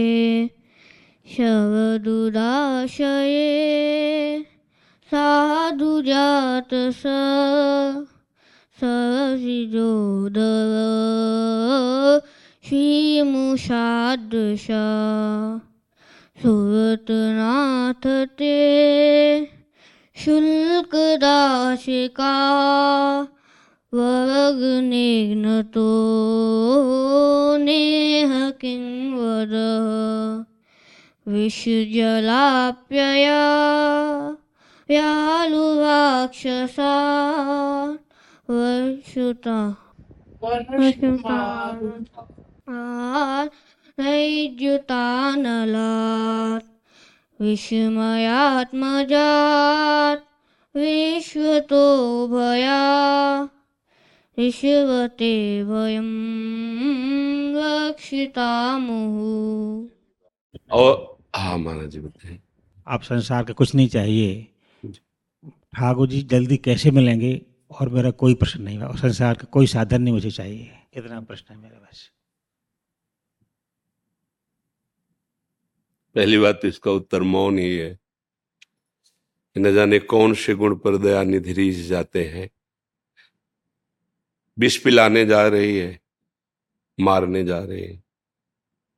शवदुदाशये 1.36 3.04
साधुजात 5.12 6.72
स 7.02 7.04
ससिजोदव 8.80 10.74
श्रीमुषादृश 12.68 14.68
सुरतनाथ 16.42 18.06
ते 18.40 18.58
शुल्कदाशिका 20.17 22.35
वग्निघ्नतो 23.95 25.89
नेह 27.65 28.33
किं 28.61 28.85
वद 29.17 29.55
विषजलाप्यया 31.29 33.43
व्यालुवाक्षसा 34.89 36.95
वर्षुता। 38.51 39.59
नैजुतानलात् 43.99 46.74
विस्मयात्मजात् 47.45 48.11
विश्वतो 50.77 52.29
भया 52.29 53.43
विश्वते 54.39 55.63
ऋषवते 55.63 55.63
वयम 55.63 56.05
और 60.73 61.19
हाँ 61.37 61.59
महाराज 61.59 61.91
जी 61.91 62.01
बताए 62.01 62.39
आप 62.89 63.03
संसार 63.03 63.45
का 63.45 63.53
कुछ 63.53 63.75
नहीं 63.75 63.89
चाहिए। 63.89 64.47
ठाकुर 65.49 66.09
जी 66.09 66.23
जल्दी 66.23 66.57
कैसे 66.57 66.91
मिलेंगे? 66.91 67.43
और 67.81 67.89
मेरा 67.89 68.11
कोई 68.11 68.35
प्रश्न 68.35 68.63
नहीं 68.63 68.79
है। 68.79 68.87
और 68.87 68.99
संसार 68.99 69.35
का 69.35 69.45
कोई 69.45 69.67
साधन 69.67 70.03
नहीं 70.03 70.15
मुझे 70.15 70.31
चाहिए। 70.31 70.71
इतना 70.97 71.21
प्रश्न 71.21 71.55
है 71.55 71.61
मेरे 71.61 71.75
पास। 71.75 72.11
पहली 76.15 76.39
बात 76.39 76.59
तो 76.63 76.69
इसका 76.69 76.91
उत्तर 76.91 77.23
मौन 77.23 77.59
ही 77.59 77.77
है। 77.77 77.99
न 79.59 79.75
जाने 79.75 79.99
कौन 79.99 80.35
से 80.35 80.55
गुण 80.55 80.77
पर 80.77 80.97
दया 80.97 81.23
निधि 81.23 81.73
जाते 81.73 82.25
हैं। 82.25 82.51
विष 84.59 84.79
पिलाने 84.79 85.27
जा 85.27 85.49
रही 85.49 85.77
है, 85.77 86.01
मारने 87.01 87.45
जा 87.45 87.59
रहे 87.59 87.81
हैं। 87.81 88.05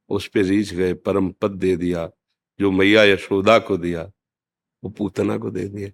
उस 0.09 0.29
पे 0.29 0.43
रीछ 0.43 0.75
गए, 0.75 0.95
परम 0.95 1.31
पद 1.31 1.51
दे 1.51 1.77
दिया, 1.77 2.11
जो 2.61 2.71
मैया 2.71 3.05
यशोदा 3.05 3.59
को 3.59 3.77
दिया, 3.77 4.13
वो 4.85 4.91
पूतना 4.91 5.39
को 5.39 5.51
दे 5.51 5.69
दिया। 5.69 5.89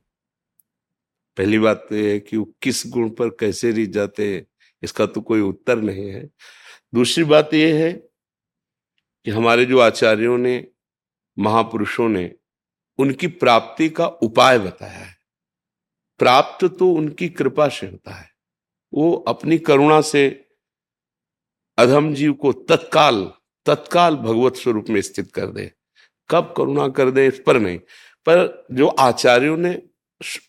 पहली 1.36 1.58
बात 1.58 1.86
तो 1.88 1.96
यह 1.96 2.12
है 2.12 2.20
कि 2.20 2.36
वो 2.36 2.54
किस 2.62 2.86
गुण 2.86 3.10
पर 3.10 3.28
कैसे 3.28 3.72
रीछ 3.72 3.90
जाते 3.90 4.34
हैं, 4.34 4.46
इसका 4.82 5.06
तो 5.06 5.20
कोई 5.20 5.40
उत्तर 5.40 5.78
नहीं 5.78 6.08
है। 6.08 6.30
दूसरी 6.94 7.24
बात 7.24 7.54
यह 7.54 7.84
है 7.84 7.92
कि 9.24 9.30
हमारे 9.30 9.64
जो 9.64 9.78
आचार्यों 9.78 10.38
ने 10.38 10.68
महापुरुषों 11.38 12.08
ने 12.08 12.34
उनकी 12.98 13.26
प्राप्ति 13.26 13.88
का 13.88 14.06
उपाय 14.06 14.58
बताया 14.58 14.98
है। 14.98 15.16
प्राप्त 16.18 16.64
तो 16.64 16.92
उनकी 16.92 17.28
कृपा 17.28 17.68
से 17.68 17.86
होता 17.86 18.14
है। 18.14 18.30
वो 18.94 19.12
अपनी 19.12 19.58
करुणा 19.58 20.00
से 20.00 20.48
अधम 21.78 22.14
जीव 22.14 22.32
को 22.32 22.52
तत्काल 22.52 23.32
तत्काल 23.66 24.16
भगवत 24.16 24.56
स्वरूप 24.56 24.84
में 24.88 25.00
स्थित 25.00 25.32
कर 25.32 25.46
दे। 25.46 25.72
कब 26.30 26.54
करुणा 26.56 26.88
कर 26.88 27.10
दे 27.10 27.26
इस 27.26 27.42
पर 27.46 27.58
नहीं, 27.58 27.78
पर 28.26 28.66
जो 28.72 28.88
आचार्यों 28.88 29.56
ने 29.56 29.82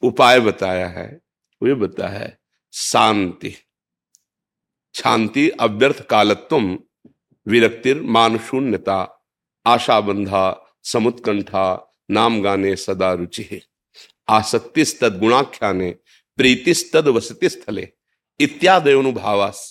उपाय 0.02 0.40
बताया 0.40 0.88
है, 0.88 1.22
वो 1.64 1.76
बताया 1.76 2.20
है, 2.20 2.40
शांति। 2.74 3.56
शांति 4.96 5.50
अव्यर्थ 5.50 6.06
कालत्व 6.06 6.80
विरक्तिर 7.48 8.02
मान 8.02 8.38
शून्यता 8.38 9.26
आशा 9.66 10.02
बंधा 10.02 10.63
समुत्कंठा, 10.86 11.66
नाम 12.12 12.42
गाने 12.42 12.76
सदा 12.78 13.14
रुचि 13.14 13.48
है। 13.52 13.62
आसक्तिस्तद 14.28 15.20
गुणाख्याने, 15.20 15.90
प्रीतिस्तद 16.38 17.08
वसति 17.08 17.50
स्थले 17.50 17.88
इत्यादि 18.40 18.92
अनुभावास। 18.92 19.62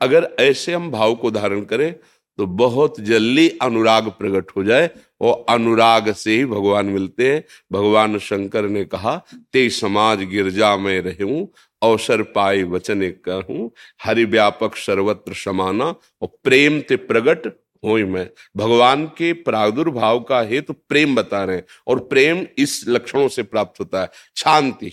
अगर 0.00 0.28
ऐसे 0.40 0.72
हम 0.74 0.90
भाव 0.90 1.14
को 1.14 1.30
धारण 1.30 1.64
करें 1.64 1.94
तो 2.38 2.46
बहुत 2.48 3.00
जल्दी 3.00 3.48
अनुराग 3.62 4.08
प्रकट 4.10 4.50
हो 4.56 4.62
जाए 4.64 4.88
और 5.20 5.44
अनुराग 5.48 6.12
से 6.12 6.36
ही 6.36 6.44
भगवान 6.44 6.86
मिलते 6.86 7.32
हैं। 7.32 7.42
भगवान 7.72 8.18
शंकर 8.18 8.68
ने 8.68 8.84
कहा, 8.84 9.16
ते 9.52 9.68
समाज 9.70 10.22
गिरजा 10.24 10.76
में 10.76 11.00
रहूँ, 11.00 11.48
अवसर 11.82 12.22
पाए 12.32 12.62
वचने 12.64 13.10
कहूँ 13.20 13.70
हरि 14.04 14.24
व्यापक 14.24 14.76
सर्वत्र 14.76 15.34
समाना 15.34 15.84
और 16.22 16.28
प्रेम 16.44 16.80
ते 16.80 16.96
प्रगट 16.98 17.46
हो 17.84 17.98
मैं। 17.98 18.30
भगवान 18.56 19.06
के 19.06 19.32
प्रादुर्भाव 19.32 20.20
का 20.20 20.40
हेतु 20.40 20.72
तो 20.72 20.80
प्रेम 20.88 21.14
बता 21.14 21.44
रहे 21.44 21.56
हैं 21.56 21.64
और 21.86 22.00
प्रेम 22.00 22.46
इस 22.58 22.84
लक्षणों 22.88 23.28
से 23.28 23.42
प्राप्त 23.42 23.80
होता 23.80 24.02
है। 24.02 24.10
शांति। 24.36 24.92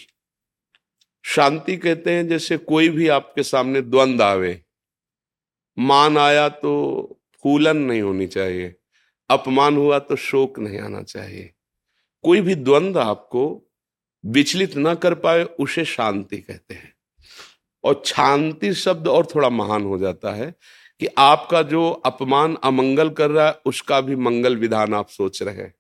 शांति 1.24 1.77
कहते 1.77 2.12
हैं 2.12 2.27
जैसे 2.27 2.58
कोई 2.58 2.89
भी 2.89 3.08
आपके 3.08 3.43
सामने 3.43 3.81
द्वंद 3.81 4.22
आवे। 4.22 4.63
मान 5.79 6.17
आया 6.17 6.50
तो 6.50 7.22
फूलन 7.43 7.77
नहीं 7.77 8.01
होनी 8.01 8.27
चाहिए। 8.27 8.75
अपमान 9.29 9.77
हुआ 9.77 10.00
तो 10.00 10.15
शोक 10.15 10.60
नहीं 10.60 10.79
आना 10.79 11.03
चाहिए। 11.03 11.53
कोई 12.24 12.41
भी 12.41 12.55
द्वंद्व 12.55 13.00
आपको 13.00 13.65
विचलित 14.25 14.75
ना 14.75 14.96
कर 14.96 15.13
पाए, 15.15 15.43
उसे 15.43 15.86
शांति 15.86 16.38
कहते 16.38 16.74
हैं। 16.74 16.93
और 17.84 18.03
शांति 18.05 18.74
शब्द 18.74 19.08
और 19.08 19.25
थोड़ा 19.25 19.50
महान 19.50 19.84
हो 19.84 19.98
जाता 19.98 20.31
है। 20.31 20.55
कि 21.00 21.08
आपका 21.18 21.62
जो 21.62 21.89
अपमान 21.89 22.58
अमंगल 22.63 23.10
कर 23.10 23.29
रहा 23.29 23.48
है, 23.48 23.60
उसका 23.65 24.01
भी 24.01 24.15
मंगल 24.15 24.58
विधान 24.58 24.94
आप 24.94 25.10
सोच 25.10 25.44
रहे 25.44 25.56
हैं। 25.56 25.74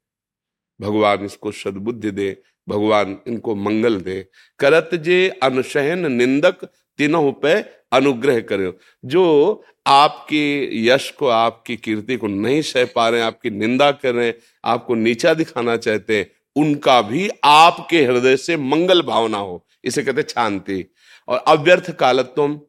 भगवान 0.81 1.25
इसको 1.25 1.51
सदबुद्धि 1.51 2.11
दे, 2.11 2.41
भगवान 2.69 3.17
इनको 3.27 3.55
मंगल 3.55 4.01
दे। 4.01 4.27
करत 4.59 4.89
जे 4.95 5.29
अनुशहन 5.43 6.11
निंदक 6.11 6.65
तीनों 6.97 7.31
पे 7.31 7.53
अनुग्रह 7.91 8.39
करे। 8.39 8.73
जो 9.05 9.63
आपके 9.87 10.69
यश 10.87 11.11
को, 11.11 11.27
आपकी 11.27 11.77
कीर्ति 11.77 12.17
को 12.17 12.27
नहीं 12.27 12.61
सह 12.61 12.85
पा 12.85 13.09
रहे 13.09 13.21
आपकी 13.21 13.49
निंदा 13.49 13.91
कर 13.91 14.15
रहे 14.15 14.27
हैं, 14.27 14.35
आपको 14.65 14.95
नीचा 14.95 15.33
दिखाना 15.33 15.77
चाहते 15.77 16.17
हैं, 16.17 16.31
उनका 16.55 17.01
भी 17.01 17.29
आपके 17.43 18.03
हृदय 18.05 18.37
से 18.37 18.57
मंगल 18.57 19.01
भावना 19.01 19.37
हो। 19.37 19.65
इसे 19.83 20.03
कहते 20.03 20.21
शांति 20.21 20.85
और 21.27 21.37
अव्यर्थ 21.37 21.91
कालत्व 21.91 22.59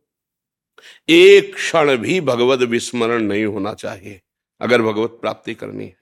एक 1.09 1.55
क्षण 1.55 1.97
भी 1.97 2.21
भगवत 2.21 2.69
विस्मरण 2.69 3.23
नहीं 3.23 3.45
होना 3.45 3.73
चाहिए 3.75 4.21
अगर 4.61 4.83
भगवत 4.83 5.19
प्राप्ति 5.21 5.55
करनी 5.55 5.85
है। 5.85 5.97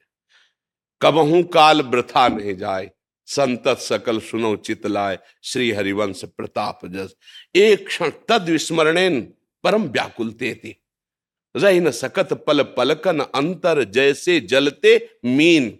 कबहू 1.00 1.42
काल 1.44 1.82
वृथा 1.82 2.26
नहीं 2.28 2.56
जाए 2.56 2.90
संतत 3.28 3.78
सकल 3.78 4.18
सुनो 4.20 4.54
चित 4.56 4.86
लाए 4.86 5.18
श्री 5.42 5.70
हरिवंश 5.70 6.24
प्रताप 6.26 6.86
जस। 6.86 7.14
एक 7.54 7.86
क्षण 7.86 8.10
तद 8.28 8.48
विस्मरणेन 8.48 9.20
परम 9.64 9.82
व्याकुलते 9.84 10.54
थी 10.54 10.74
रही 11.54 11.80
न 11.80 11.90
सकत 11.90 12.32
पल 12.46 12.62
पलकन 12.76 13.20
अंतर 13.20 13.82
जैसे 13.84 14.40
जलते 14.40 14.96
मीन। 15.24 15.78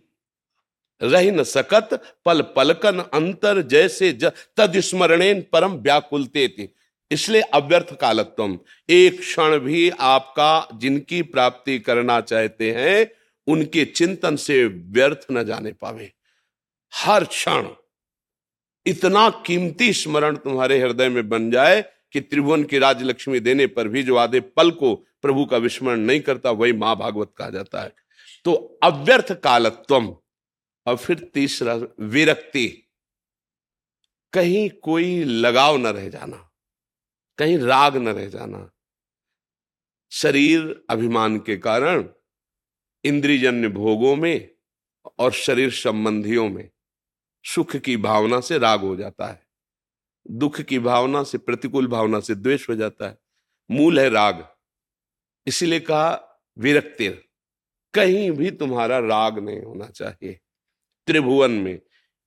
रही 1.01 1.31
न 1.31 1.43
सकत 1.45 1.95
पल 2.25 2.43
पलकन 2.57 2.99
अंतर 3.01 3.61
जैसे 3.63 4.13
ज, 4.13 4.31
तद 4.57 4.79
स्मरणेन 4.81 5.45
परम 5.53 5.75
व्याकुलते 5.75 6.49
थी 6.49 6.69
इसलिए 7.11 7.41
अव्यर्थ 7.41 7.95
कालत्व 8.01 8.59
एक 8.91 9.21
क्षण 9.21 9.59
भी 9.59 9.91
आपका 9.91 10.69
जिनकी 10.75 11.23
प्राप्ति 11.23 11.79
करना 11.79 12.21
चाहते 12.21 12.73
हैं, 12.73 13.11
उनके 13.47 13.85
चिंतन 13.85 14.37
से 14.37 14.67
व्यर्थ 14.67 15.27
न 15.33 15.45
जाने 15.45 15.73
पावे। 15.73 16.13
हर 16.95 17.25
क्षण। 17.25 17.69
इतना 18.87 19.31
कीमती 19.31 19.93
स्मरण 19.93 20.37
तुम्हारे 20.37 20.79
हृदय 20.79 21.09
में 21.09 21.29
बन 21.29 21.51
जाए 21.51 21.85
कि 22.13 22.21
त्रिभुवन 22.21 22.65
की 22.65 22.79
राजलक्ष्मी 22.79 23.41
देने 23.41 23.67
पर 23.67 23.89
भी 23.89 24.03
जो 24.03 24.17
आधे 24.17 24.41
पल 24.41 24.71
को 24.71 24.95
प्रभु 24.95 25.45
का 25.45 25.57
विस्मरण 25.57 26.01
नहीं 26.01 26.21
करता, 26.21 26.51
वही 26.51 26.73
माँ 26.73 26.97
भागवत 26.97 27.31
कहा 27.37 27.51
जाता 27.51 27.83
है। 27.83 27.93
तो 28.45 28.79
अव्यर्थ 28.83 29.33
कालत्वम। 29.33 30.17
और 30.87 30.97
फिर 30.97 31.31
तीसरा, 31.35 31.81
विरक्ति। 32.01 32.89
कहीं 34.33 34.71
कोई 34.71 35.25
लगाव 35.25 35.77
न 35.77 35.87
रह 35.87 36.09
जाना। 36.09 36.48
कहीं 37.39 37.59
राग 37.59 37.97
न 37.97 38.09
रह 38.09 38.27
जाना। 38.27 38.71
शरीर 40.11 40.85
अभिमान 40.91 41.39
के 41.39 41.57
कारण 41.57 42.09
इंद्रियजन्य 43.05 43.69
भोगों 43.69 44.17
में 44.17 44.55
और 45.19 45.33
शरीर 45.33 45.71
संबंधियों 45.71 46.49
में 46.49 46.71
सुख 47.45 47.77
की 47.77 47.97
भावना 47.97 48.41
से 48.41 48.59
राग 48.59 48.81
हो 48.81 48.97
जाता 48.97 49.27
है। 49.27 49.47
दुख 50.31 50.61
की 50.61 50.79
भावना 50.79 51.23
से, 51.23 51.39
प्रतिकूल 51.39 51.87
भावना 51.87 52.21
से 52.21 52.35
द्वेष 52.35 52.69
हो 52.69 52.75
जाता 52.75 53.09
है। 53.09 53.19
मूल 53.71 54.01
है 54.01 54.09
राग। 54.09 54.55
इसीलिए 55.47 55.81
कहा, 55.81 56.43
विरक्ति। 56.59 57.09
कहीं 57.95 58.31
भी 58.31 58.51
तुम्हारा 58.51 58.99
राग 58.99 59.39
नहीं 59.39 59.61
होना 59.61 59.87
चाहिए। 59.87 60.41
त्रिभुवन 61.07 61.51
में 61.51 61.81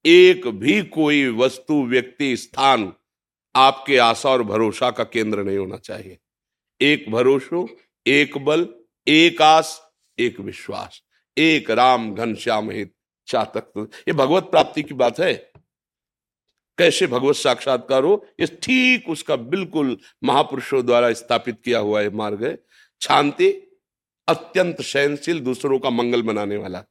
एक 0.06 0.48
भी 0.48 0.84
कोई 0.84 1.28
वस्तु, 1.28 1.86
व्यक्ति, 1.86 2.38
स्थान 2.38 2.94
आपके 3.56 3.98
आशा 3.98 4.30
और 4.30 4.44
भरोसा 4.44 4.92
का 4.92 5.04
केंद्र 5.04 5.44
नहीं 5.44 5.58
होना 5.58 5.78
चाहिए। 5.78 6.18
एक 6.82 7.12
भरोसो, 7.12 7.78
एक 8.08 8.38
बल, 8.38 8.68
एक 9.08 9.42
आस, 9.42 9.92
एक 10.20 10.40
विश्वास। 10.40 11.02
एक 11.38 11.72
राम 11.72 12.16
घन 12.16 12.26
घनश्याम 12.26 12.72
हित 12.72 12.96
चातक। 13.28 13.90
ये 14.08 14.14
भगवत 14.14 14.44
प्राप्ति 14.44 14.84
की 14.84 14.94
बात 14.94 15.20
है। 15.20 15.52
कैसे 16.78 17.08
भगवत 17.08 17.36
साक्षात्कार 17.36 18.04
हो? 18.04 18.28
ये 18.40 18.48
ठीक 18.48 19.10
उसका 19.10 19.36
बिल्कुल 19.36 19.98
महापुरुषों 20.24 20.86
द्वारा 20.86 21.14
स्थापित 21.14 21.62
किया 21.66 21.80
हुआ 21.80 22.02
है 22.02 22.10
मार्ग 22.10 22.46
है। 22.46 22.64
शांति, 23.04 23.80
अत्यंत 24.28 24.82
सहनशील, 24.82 25.40
दूसरों 25.40 25.80
का 25.80 25.90
मंगल 25.90 26.22
बनाने 26.22 26.58
वाला। 26.58 26.84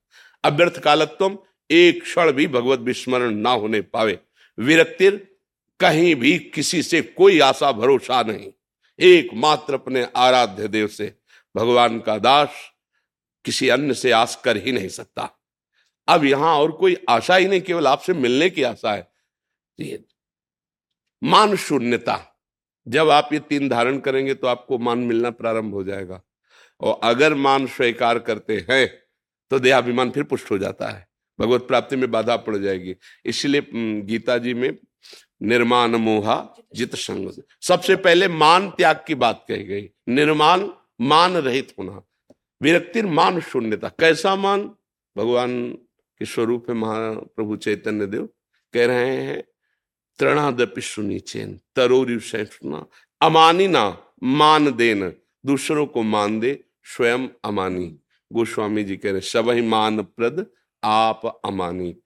अव्यर्थ 0.45 0.81
कालत्व 0.81 1.39
एक 1.71 2.03
क्षण 2.03 2.33
भी 2.33 2.47
भगवत 2.47 2.79
विस्मरण 2.79 3.35
ना 3.35 3.51
होने 3.51 3.81
पावे। 3.81 4.19
विरक्तिर 4.59 5.30
कहीं 5.81 6.15
भी 6.15 6.39
किसी 6.55 6.83
से 6.83 7.01
कोई 7.03 7.39
आशा 7.41 7.71
भरोसा 7.73 8.23
नहीं। 8.23 8.51
एकमात्र 8.99 9.75
अपने 9.75 10.07
आराध्य 10.17 10.69
देव 10.69 10.87
से 10.89 11.13
भगवान 11.55 11.99
का 12.01 12.17
दास 12.19 12.55
किसी 13.45 13.69
अन्य 13.69 13.95
से 13.95 14.11
आस 14.13 14.41
कर 14.45 14.57
ही 14.57 14.73
नहीं 14.73 14.89
सकता। 14.89 15.29
अब 16.09 16.25
यहाँ 16.25 16.57
और 16.57 16.73
कोई 16.73 16.97
आशा 17.09 17.37
ही 17.37 17.47
नहीं, 17.49 17.61
केवल 17.61 17.87
आपसे 17.87 18.13
मिलने 18.15 18.51
की 18.51 18.63
आशा 18.63 18.93
है। 18.93 19.99
मान 21.23 21.57
शून्यता। 21.57 22.19
जब 22.87 23.11
आप 23.11 23.33
ये 23.33 23.39
तीन 23.41 23.69
धारण 23.69 23.99
करेंगे 23.99 24.35
तो 24.35 24.47
आपको 24.47 24.79
मान 24.79 24.99
मिलना 24.99 25.31
प्रारंभ 25.31 25.75
हो 25.75 25.83
जाएगा। 25.85 26.21
और 26.81 27.01
अगर 27.05 27.35
मान 27.37 27.67
स्वीकार 27.67 28.19
करते 28.19 28.57
हैं 28.71 28.87
तो 29.51 29.59
देहाभिमान 29.59 30.11
फिर 30.11 30.23
पुष्ट 30.23 30.51
हो 30.51 30.59
जाता 30.59 30.89
है। 30.89 31.07
भगवत 31.39 31.67
प्राप्ति 31.69 31.97
में 31.97 32.11
बाधा 32.11 32.37
पड़ 32.37 32.57
जाएगी। 32.57 32.95
इसलिए 33.25 33.67
गीता 34.03 34.39
जी 34.39 34.55
में 34.55 34.77
निर्माण 35.43 35.91
मोहा 35.91 36.49
जित 36.75 36.95
संग। 36.95 37.43
सबसे 37.63 37.97
पहले 37.97 38.29
मान 38.29 38.71
त्याग 38.71 39.05
की 39.07 39.15
बात 39.15 39.45
कही 39.49 39.65
गई। 39.65 39.91
निर्माण 40.09 40.69
मान 41.01 41.37
रहित 41.37 41.75
होना। 41.79 42.03
विरक्तिर 42.63 43.07
मान 43.07 43.41
शून्यता। 43.41 43.89
कैसा 43.89 44.37
मान? 44.37 44.71
भगवान 45.17 45.73
के 46.19 46.25
स्वरूप 46.25 46.67
है 46.69 46.75
महाप्रभु 46.75 47.57
चैतन्य 47.57 48.07
देव 48.07 48.29
कह 48.75 48.87
रहे 48.87 49.17
हैं 49.17 49.45
तृणादपि 50.19 50.81
सुनीचेन 50.81 51.61
तरोरी 51.77 52.21
सैठना 52.21 52.87
अमानी 53.23 53.69
ना, 53.69 53.99
मान 54.23 54.73
देन। 54.73 55.17
दूसरों 55.47 55.87
को 55.87 56.03
मान 56.03 56.41
दे, 56.41 56.65
स्वयं 56.85 57.29
अमानी। 57.45 57.99
गोस्वामी 58.33 58.85
जी 58.85 58.97
कह 58.97 59.11
रहे 59.11 59.21
सब 59.21 59.51
ही 59.51 59.63
मान 59.63 60.03
प्रद 60.03 60.47
आप 60.85 61.41
अमानी। 61.45 61.97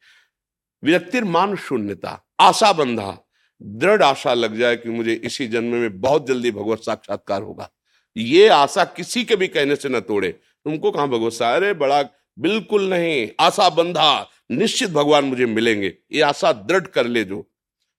विरक्तिर 0.84 1.24
मान 1.24 1.56
शून्यता। 1.56 2.26
आशा 2.40 2.72
बंधा। 2.72 3.23
दृढ़ 3.62 4.02
आशा 4.02 4.34
लग 4.34 4.58
जाए 4.58 4.76
कि 4.76 4.88
मुझे 4.88 5.12
इसी 5.14 5.46
जन्म 5.46 5.74
में 5.74 6.00
बहुत 6.00 6.26
जल्दी 6.26 6.50
भगवत 6.50 6.78
साक्षात्कार 6.78 7.42
होगा। 7.42 7.70
ये 8.16 8.48
आशा 8.48 8.84
किसी 8.84 9.24
के 9.24 9.36
भी 9.36 9.48
कहने 9.48 9.76
से 9.76 9.88
न 9.88 10.00
तोड़े। 10.00 10.28
तुमको 10.28 10.90
कहा 10.90 11.06
भगवत 11.06 11.32
सा, 11.32 11.54
अरे 11.54 11.72
बड़ा 11.74 12.02
बिल्कुल 12.38 12.88
नहीं, 12.90 13.28
आशा 13.40 13.68
बंधा, 13.70 14.30
निश्चित 14.50 14.90
भगवान 14.90 15.24
मुझे 15.24 15.46
मिलेंगे। 15.46 15.94
ये 16.12 16.20
आशा 16.20 16.52
दृढ़ 16.52 16.86
कर 16.86 17.06
ले 17.06 17.24
जो। 17.24 17.44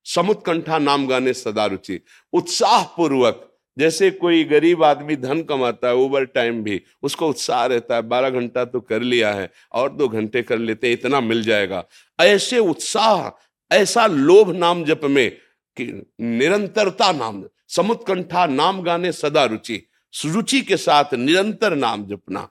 समुत्कंठा 0.06 0.78
नाम 0.78 1.08
गाने 1.08 1.34
सदा 1.34 1.65
रुचि। 1.65 2.00
उत्साह 2.34 2.84
पूर्वक 2.84 3.52
जैसे 3.78 4.10
कोई 4.12 4.44
गरीब 4.44 4.84
आदमी 4.84 5.15
धन 5.15 5.41
कमाता 5.44 5.88
है 5.88 5.96
ओवर 5.96 6.26
टाइम 6.26 6.63
भी, 6.63 6.82
उसको 7.04 7.30
उत्साह 7.30 7.65
रहता 7.65 7.96
है, 7.96 8.02
बारह 8.02 8.30
घंटा 8.30 8.65
तो 8.65 8.80
कर 8.80 9.02
लिया 9.02 9.34
है, 9.34 9.50
और 9.74 9.91
दो 9.91 10.08
घंटे 10.08 10.41
कर 10.41 10.58
लेते 10.58 10.91
इतना 10.94 11.22
मिल 11.22 11.44
जाएगा। 11.44 11.84
ऐसे 12.20 12.60
उत्साह, 12.60 13.30
ऐसा 13.76 14.06
लोभ 14.08 14.56
नाम 14.56 14.84
जप 14.84 15.02
में 15.04 15.38
कि 15.78 15.86
निरंतरता 16.22 17.12
नाम, 17.12 17.44
समुत्कंठा 17.68 18.46
नाम 18.48 18.82
गाने 18.84 19.12
सदा 19.12 19.44
रुचि 19.46 19.82
रुचि 20.14 20.62
के 20.62 20.78
साथ 20.78 21.14
निरंतर 21.14 21.76
नाम 21.76 22.06
जपना। 22.08 22.48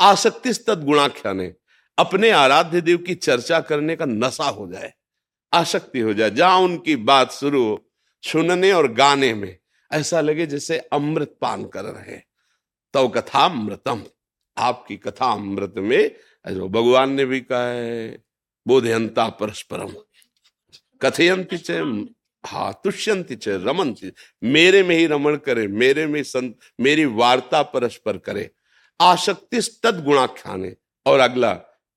आसक्ति 0.00 0.52
तद 0.68 0.84
गुणाख्याने 0.84 1.52
अपने 1.98 2.30
आराध्य 2.30 2.80
देव 2.80 2.98
की 2.98 3.14
चर्चा 3.16 3.60
करने 3.60 3.96
का 3.96 4.04
नशा 4.04 4.48
हो 4.48 4.66
जाए, 4.72 4.92
आसक्ति 5.52 6.00
हो 6.00 6.14
जाए, 6.14 6.30
जहाँ 6.30 6.58
उनकी 6.58 6.96
बात 6.96 7.32
शुरू 7.32 7.62
हो, 7.64 7.82
सुनने 8.22 8.72
और 8.72 8.92
गाने 8.92 9.32
में, 9.34 9.56
ऐसा 9.90 10.20
लगे 10.20 10.46
जैसे 10.46 10.78
अमृत 10.92 11.36
पान 11.40 11.64
कर 11.66 11.84
रहे। 11.84 12.16
तो 12.94 13.08
कथा 13.08 13.44
अमृतम, 13.44 14.02
आपकी 14.56 14.96
कथा 14.96 15.32
अमृत 15.32 15.74
में 15.78 16.10
भगवान 16.44 17.12
ने 17.12 17.24
भी 17.24 17.40
कहा 17.40 17.68
है 17.68 18.24
बोधयंता 18.66 19.28
परस्परम। 19.30 19.94
कथयंती 21.02 21.58
च, 21.58 21.70
हा 22.46 22.72
तुष्यंती 22.72 23.36
च, 23.36 23.48
रमनती। 23.48 24.12
मेरे 24.44 24.82
में 24.82 24.96
ही 24.96 25.06
रमण 25.06 25.36
करे, 25.36 25.66
मेरे 25.66 26.06
में 26.06 26.22
संत, 26.22 26.58
मेरी 26.80 27.04
वार्ता 27.04 27.62
परस्पर 27.62 28.18
करे। 28.18 28.50
आशक्ति 29.00 29.60
तद 29.82 30.04
गुणाख्याने, 30.04 30.76
और 31.06 31.20
अगला 31.20 31.52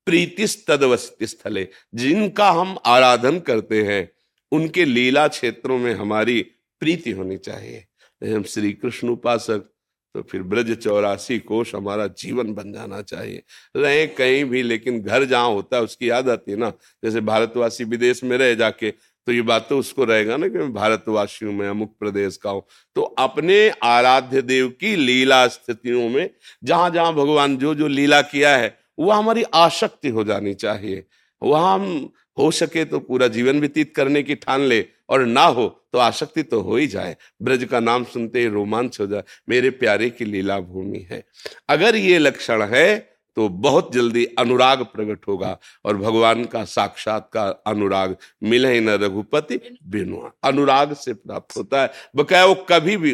प्रीति 0.06 0.48
तदवस्थित 0.68 1.30
स्थले 1.30 1.68
जिनका 1.96 2.52
हम 2.52 2.78
आराधन 2.86 3.40
करते 3.40 3.84
हैं, 3.84 4.12
उनके 4.52 4.86
लीला 4.86 5.28
क्षेत्रों 5.28 5.78
में 5.78 5.94
हमारी 5.94 6.42
प्रीति 6.80 7.12
होनी 7.12 7.38
चाहिए। 7.38 7.86
हम 8.36 8.44
श्री 8.44 8.74
कृष्ण 8.74 9.10
उपासक 9.10 9.74
तो 10.16 10.22
फिर 10.22 10.42
ब्रज 10.44 10.72
चौरासी 10.78 11.38
कोष 11.42 11.74
हमारा 11.76 12.08
जीवन 12.18 12.54
बन 12.54 12.72
जाना 12.74 13.02
चाहिए। 13.02 13.44
रहे 13.76 14.06
कहीं 14.10 14.44
भी, 14.46 14.62
लेकिन 14.64 15.02
घर 15.02 15.26
जहाँ 15.26 15.50
होता 15.50 15.78
है, 15.78 15.84
उसकी 15.84 16.10
याद 16.10 16.30
आती 16.30 16.52
है 16.52 16.58
ना। 16.58 16.70
जैसे 17.04 17.22
भारतवासी 17.22 17.84
विदेश 17.86 18.24
में 18.24 18.38
रह 18.38 18.54
जाके 18.56 18.92
तो 19.28 19.32
ये 19.32 19.42
बात 19.42 19.66
तो 19.70 19.78
उसको 19.80 20.04
रहेगा 20.04 20.36
ना 20.38 20.48
कि 20.48 20.58
मैं 20.58 20.72
भारतवासियों 20.74 21.52
में, 21.54 21.68
अमुक 21.68 21.94
प्रदेश 22.00 22.38
का 22.38 22.50
हूँ। 22.50 22.62
तो 22.96 23.02
अपने 23.02 23.58
आराध्य 23.84 24.42
देव 24.42 24.68
की 24.80 24.96
लीला 24.96 25.48
स्थितियों 25.48 26.08
में, 26.10 26.30
जहाँ 26.64 26.90
जहाँ 26.90 27.14
भगवान 27.14 27.58
जो 27.58 27.74
जो 27.76 27.88
लीला 27.88 28.22
किया 28.24 28.56
है, 28.58 28.78
वह 29.00 29.16
हमारी 29.16 29.44
आसक्ति 29.56 30.10
हो 30.10 30.24
जानी 30.24 30.54
चाहिए। 30.56 31.04
वहाँ 31.42 31.74
हम, 31.74 32.10
हो 32.38 32.50
सके 32.52 32.84
तो 32.86 33.00
पूरा 33.00 33.28
जीवन 33.28 33.60
व्यतीत 33.60 33.94
करने 33.96 34.24
की 34.24 34.36
ठान 34.36 34.62
ले, 34.62 34.86
और 35.10 35.26
ना 35.26 35.44
हो 35.44 35.68
तो 35.94 36.00
आसक्ति 36.00 36.44
तो 36.44 36.62
हो 36.62 36.76
ही 36.76 36.88
जाए। 36.88 37.16
ब्रज 37.42 37.64
का 37.64 37.80
नाम 37.80 38.04
सुनते 38.06 38.40
ही 38.40 38.48
रोमांच 38.48 39.00
हो 39.00 39.08
जाए। 39.08 39.24
मेरे 39.50 39.70
प्यारे 39.72 40.10
की 40.10 40.26
लीला 40.26 40.60
भूमि 40.60 41.06
है। 41.12 41.24
अगर 41.70 41.96
ये 41.96 42.18
लक्षण 42.20 42.64
है 42.66 42.98
तो 43.38 43.48
बहुत 43.50 43.92
जल्दी 43.94 44.26
अनुराग 44.40 44.82
प्रकट 44.86 45.28
होगा, 45.28 45.58
और 45.86 45.98
भगवान 45.98 46.44
का 46.46 46.64
साक्षात 46.66 47.30
का 47.34 47.44
अनुराग 47.68 48.16
मिले 48.44 48.80
न 48.80 48.90
रघुपति 49.04 49.60
बिनुआ 49.86 50.32
अनुराग 50.44 50.94
से 50.96 51.14
प्राप्त 51.14 51.58
होता 51.58 51.82
है। 51.82 51.92
बकाया 52.16 52.46
वो 52.46 52.56
कभी 52.70 52.98
भी 52.98 53.14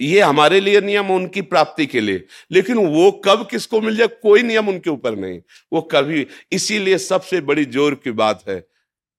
ये 0.00 0.20
हमारे 0.20 0.60
लिए 0.60 0.80
नियम 0.80 1.10
उनकी 1.10 1.42
प्राप्ति 1.42 1.86
के 1.86 2.00
लिए। 2.00 2.24
लेकिन 2.52 2.78
वो 2.78 3.10
कब 3.24 3.46
किसको 3.50 3.80
मिल 3.80 3.96
जाए, 3.96 4.08
कोई 4.08 4.42
नियम 4.42 4.68
उनके 4.68 4.90
ऊपर 4.90 5.16
नहीं। 5.16 5.40
वो 5.72 5.80
कभी, 5.82 6.26
इसीलिए 6.52 6.98
सबसे 6.98 7.40
बड़ी 7.42 7.64
ज़ोर 7.64 7.94
की 7.94 8.10
बात 8.12 8.44
है, 8.48 8.66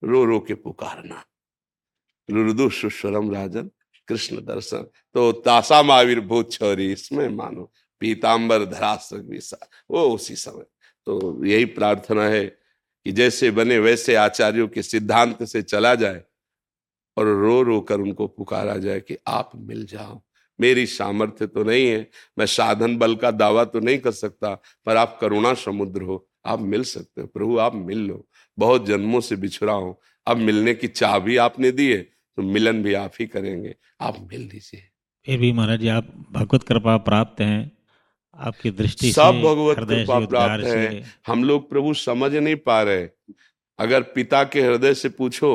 रो 0.03 0.23
रो 0.25 0.39
के 0.39 0.53
पुकारना। 0.55 1.23
रुदु 2.29 2.69
सुस्वरम 2.69 3.33
राजन, 3.33 3.69
कृष्ण 4.07 4.37
दर्शन। 4.37 4.85
तो 5.15 5.31
तासा 5.31 5.81
महावीर 5.83 6.19
भूत 6.19 6.51
छोरी, 6.51 6.91
इसमें 6.91 7.27
मानो 7.29 7.71
पीताम्बर 8.01 8.65
धरास्त्र 8.65 9.63
वो 9.89 10.01
उसी 10.09 10.35
समय। 10.35 10.65
तो 11.07 11.45
यही 11.45 11.65
प्रार्थना 11.65 12.23
है 12.23 12.45
कि 12.45 13.11
जैसे 13.11 13.51
बने 13.51 13.77
वैसे 13.79 14.15
आचार्यों 14.15 14.67
के 14.67 14.81
सिद्धांत 14.81 15.43
से 15.43 15.61
चला 15.61 15.93
जाए 15.95 16.23
और 17.17 17.27
रो 17.41 17.61
रो 17.61 17.79
कर 17.81 17.99
उनको 17.99 18.27
पुकारा 18.27 18.77
जाए 18.77 18.99
कि 18.99 19.17
आप 19.27 19.51
मिल 19.55 19.85
जाओ। 19.85 20.21
मेरी 20.59 20.85
सामर्थ्य 20.85 21.47
तो 21.47 21.63
नहीं 21.63 21.87
है 21.87 22.07
मैं 22.37 22.45
साधन 22.45 22.97
बल 22.97 23.15
का 23.15 23.31
दावा 23.31 23.63
तो 23.65 23.79
नहीं 23.79 23.97
कर 23.97 24.11
सकता 24.13 24.53
पर 24.85 24.97
आप 24.97 25.17
करुणा 25.21 25.53
समुद्र 25.53 26.01
हो 26.01 26.25
आप 26.45 26.61
मिल 26.61 26.83
सकते 26.85 27.21
हो 27.21 27.27
प्रभु 27.27 27.57
आप 27.57 27.75
मिल 27.75 27.99
लो। 27.99 28.25
बहुत 28.57 28.85
जन्मों 28.85 29.21
से 29.21 29.35
बिछड़ा 29.35 29.73
हो 29.73 29.99
अब 30.27 30.37
मिलने 30.39 30.73
की 30.73 30.87
चाह 30.87 31.17
भी 31.19 31.37
आपने 31.37 31.71
दी 31.71 31.91
है 31.91 32.01
तो 32.01 32.41
मिलन 32.43 32.83
भी 32.83 32.93
आप 32.93 33.11
ही 33.19 33.25
करेंगे 33.27 33.75
आप 34.01 34.27
मिल 34.31 34.41
लीजिए। 34.41 34.83
फिर 35.25 35.39
भी 35.39 35.51
महाराज 35.51 35.79
जी 35.79 35.87
आप 35.87 36.07
भगवत 36.31 36.63
कृपा 36.63 36.97
प्राप्त 37.03 37.41
हैं 37.41 37.71
आपकी 38.39 38.71
दृष्टि 38.71 39.11
सब 39.11 39.41
भगवत 39.43 39.77
कृपा 39.79 40.19
प्राप्त 40.27 40.65
है। 40.65 41.03
हम 41.27 41.43
लोग 41.43 41.69
प्रभु 41.69 41.93
समझ 41.93 42.33
नहीं 42.33 42.55
पा 42.55 42.81
रहे। 42.81 43.07
अगर 43.79 44.01
पिता 44.11 44.43
के 44.43 44.61
हृदय 44.61 44.93
से 44.93 45.09
पूछो 45.11 45.53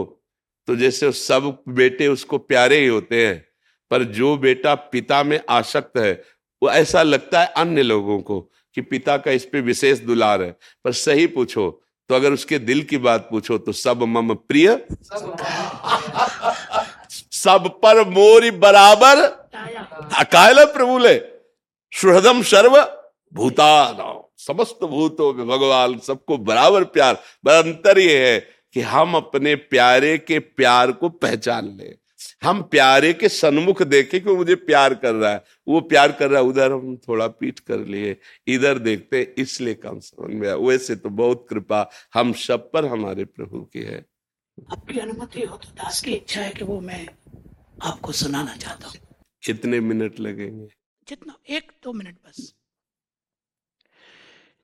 तो 0.69 0.77
जैसे 0.77 1.11
सब 1.13 1.63
बेटे 1.69 2.07
उसको 2.09 2.39
प्यारे 2.41 2.79
ही 2.79 2.87
होते 2.87 3.27
हैं। 3.27 3.45
पर 3.91 4.03
जो 4.05 4.37
बेटा 4.37 4.75
पिता 4.75 5.23
में 5.23 5.41
आसक्त 5.49 5.99
है, 5.99 6.13
वो 6.63 6.71
ऐसा 6.71 7.03
लगता 7.03 7.41
है 7.41 7.47
अन्य 7.57 7.83
लोगों 7.83 8.19
को 8.21 8.41
कि 8.75 8.81
पिता 8.81 9.17
का 9.17 9.31
इस 9.31 9.45
पे 9.45 9.61
विशेष 9.61 9.99
दुलार 9.99 10.43
है। 10.43 10.51
पर 10.85 10.93
सही 10.93 11.27
पूछो 11.27 11.71
तो 12.11 12.15
अगर 12.15 12.33
उसके 12.33 12.59
दिल 12.59 12.83
की 12.83 12.99
बात 12.99 13.27
पूछो 13.31 13.59
तो 13.59 13.73
सब 13.73 14.03
मम 14.03 14.35
प्रिय? 14.35 14.69
सब 17.33 17.69
पर 17.83 18.05
मोरी 18.09 18.51
बराबर? 18.51 19.23
अकाल 20.19 20.65
प्रभु 20.65 20.99
ले 20.99 21.19
सुहृदम 21.93 22.43
सर्व 22.43 22.77
भूतान। 23.33 23.97
समस्त 24.39 24.85
भूतों 24.85 25.33
में 25.35 25.47
भगवान 25.49 25.99
सबको 25.99 26.37
बराबर 26.39 26.85
प्यार। 26.85 27.15
पर 27.15 27.63
अंतर 27.65 27.99
यह 27.99 28.27
है 28.27 28.41
कि 28.75 28.81
हम 28.81 29.15
अपने 29.15 29.55
प्यारे 29.55 30.17
के 30.19 30.39
प्यार 30.39 30.93
को 30.93 31.09
पहचान 31.09 31.77
ले। 31.77 32.00
हम 32.43 32.63
प्यारे 32.63 33.13
के 33.13 33.29
सन्मुख 33.29 33.83
देखे 33.83 34.21
कि 34.21 34.31
मुझे 34.31 34.55
प्यार 34.55 34.95
कर 34.95 35.15
रहा 35.15 35.33
है। 35.33 35.45
वो 35.69 35.81
प्यार 35.81 36.13
कर 36.13 36.31
रहा 36.31 36.41
है 36.41 36.47
उधर 36.47 36.73
हम 36.73 36.97
थोड़ा 37.09 37.27
पीट 37.29 37.59
कर 37.59 37.79
लिए 37.87 38.17
इधर 38.47 38.79
देखते 38.79 39.23
इसलिए 39.39 39.75
कम 39.75 39.99
समझ 40.01 40.35
में 40.35 40.53
वैसे 40.53 40.97
तो 40.97 41.09
बहुत 41.09 41.47
कृपा 41.51 41.89
हम 42.15 42.33
सब 42.33 42.71
पर 42.73 42.87
हमारे 42.87 43.25
प्रभु 43.25 43.61
की 43.63 43.83
है। 43.83 44.05
आपकी 44.73 44.99
अनुमति 44.99 45.43
हो 45.43 45.57
तो 45.57 45.69
दास 45.73 46.01
की 46.01 46.13
इच्छा 46.13 46.41
है 46.41 46.51
कि 46.51 46.65
वो 46.65 46.81
मैं 46.81 47.07
आपको 47.83 48.13
सुनाना 48.13 48.57
चाहता 48.57 48.89
हूँ। 48.89 48.97
कितने 49.43 49.81
मिनट 49.81 50.21
लगेंगे? 50.21 50.69
जितना 51.09 51.37
एक 51.49 51.73
दो 51.85 51.93
मिनट 51.93 52.17
बस। 52.27 52.55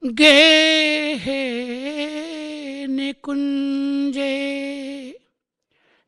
गे 0.02 1.14
हे 1.16 2.86
निकुंजे 2.86 4.28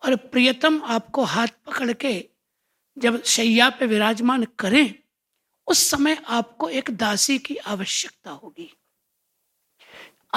और 0.06 0.16
प्रियतम 0.16 0.84
आपको 0.84 1.24
हाथ 1.24 1.48
पकड़ 1.48 1.94
के 1.94 2.30
जब 2.98 3.24
शैया 3.24 3.70
पे 3.70 3.86
विराजमान 3.86 4.44
करें, 4.44 4.96
उस 5.68 5.80
समय 5.90 6.18
आपको 6.28 6.70
एक 6.70 6.90
दासी 6.92 7.40
की 7.40 7.56
आवश्यकता 7.56 8.32
होगी। 8.32 8.77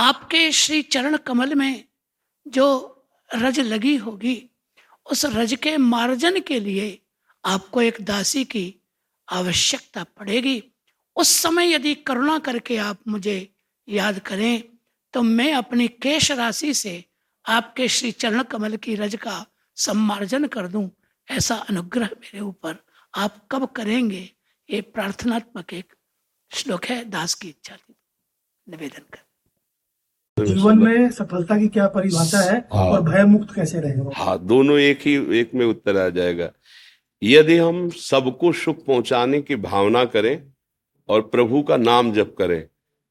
आपके 0.01 0.51
श्री 0.53 0.83
चरण 0.83 1.17
कमल 1.17 1.55
में 1.55 1.85
जो 2.47 2.67
रज 3.31 3.61
लगी 3.61 3.97
होगी, 3.97 4.51
उस 5.07 5.25
रज 5.27 5.55
के 5.55 5.77
मार्जन 5.77 6.41
के 6.41 6.61
लिए 6.61 6.99
आपको 7.45 7.83
एक 7.83 8.01
दासी 8.01 8.45
की 8.45 8.75
आवश्यकता 9.29 10.05
पड़ेगी। 10.05 10.63
उस 11.17 11.29
समय 11.29 11.73
यदि 11.75 11.95
करुणा 11.95 12.39
करके 12.39 12.77
आप 12.79 12.99
मुझे 13.09 13.37
याद 13.89 14.19
करें 14.19 14.63
तो 15.15 15.23
मैं 15.23 15.53
अपनी 15.55 15.89
केश 15.89 16.31
राशि 16.33 16.75
से 16.75 17.05
आपके 17.45 17.89
श्री 17.89 18.13
चरण 18.13 18.43
कमल 18.43 18.77
की 18.77 18.95
रज 18.95 19.17
का 19.17 19.45
सम्मार्जन 19.77 20.47
कर 20.47 20.69
दूँ। 20.69 20.89
ऐसा 21.29 21.55
अनुग्रह 21.55 22.11
मेरे 22.15 22.41
ऊपर 22.41 22.77
आप 23.15 23.47
कब 23.53 23.67
करेंगे, 23.67 24.31
ये 24.69 24.81
प्रार्थनात्मक 24.81 25.73
एक 25.73 25.95
श्लोक 26.51 26.85
है 26.85 27.05
दास 27.05 27.35
की 27.35 27.49
इच्छा 27.49 27.77
निवेदन 28.67 29.05
कर 29.13 29.23
जीवन 30.45 30.79
में 30.79 31.11
सफलता 31.11 31.59
की 31.59 31.69
क्या 31.69 31.87
परिभाषा 31.89 32.39
है 32.41 32.59
हाँ, 32.73 32.85
और 32.85 33.01
भय 33.03 33.25
मुक्त 33.25 33.55
कैसे 33.55 33.81
रहेगा 33.81 34.11
हाँ 34.15 34.39
दोनों 34.47 34.79
एक 34.79 35.01
ही 35.07 35.15
एक 35.39 35.55
में 35.55 35.65
उत्तर 35.67 35.97
आ 35.97 36.09
जाएगा। 36.09 36.51
यदि 37.23 37.57
हम 37.57 37.89
सबको 37.91 38.53
सुख 38.53 38.85
पहुँचाने 38.87 39.41
की 39.43 39.57
भावना 39.57 40.05
करें 40.05 40.53
और 41.09 41.21
प्रभु 41.21 41.63
का 41.63 41.77
नाम 41.77 42.13
जप 42.13 42.35
करें 42.39 42.63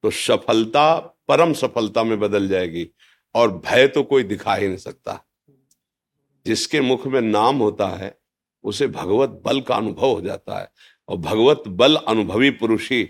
तो 0.04 0.12
सफलता 0.12 0.96
परम 1.28 1.54
सफलता 1.54 2.04
में 2.04 2.20
बदल 2.20 2.48
जाएगी 2.48 2.88
और 3.36 3.52
भय 3.66 3.88
तो 3.88 4.04
कोई 4.04 4.24
दिखा 4.24 4.54
ही 4.56 4.68
नहीं 4.68 4.78
सकता। 4.78 5.20
जिसके 6.46 6.82
मुख 6.82 7.06
में 7.08 7.22
नाम 7.22 7.58
होता 7.58 7.88
है 7.88 8.18
उसे 8.64 8.88
भगवत 8.88 9.42
बल 9.46 9.62
का 9.62 9.76
अनुभव 9.76 10.08
हो 10.08 10.22
जाता 10.22 10.60
है 10.60 10.70
और 11.10 11.18
भगवत 11.18 11.64
बल 11.68 11.96
अनुभवी 11.96 12.50
पुरुष 12.50 12.92
ही 12.92 13.08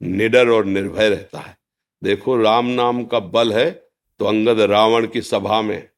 निडर 0.00 0.48
और 0.48 0.64
निर्भय 0.64 1.08
रहता 1.08 1.38
है। 1.38 1.56
देखो, 2.02 2.36
राम 2.36 2.66
नाम 2.66 3.04
का 3.04 3.18
बल 3.18 3.52
है 3.52 3.70
तो 4.20 4.24
अंगद 4.24 4.60
रावण 4.60 5.06
की 5.06 5.20
सभा 5.20 5.60
में 5.62 5.88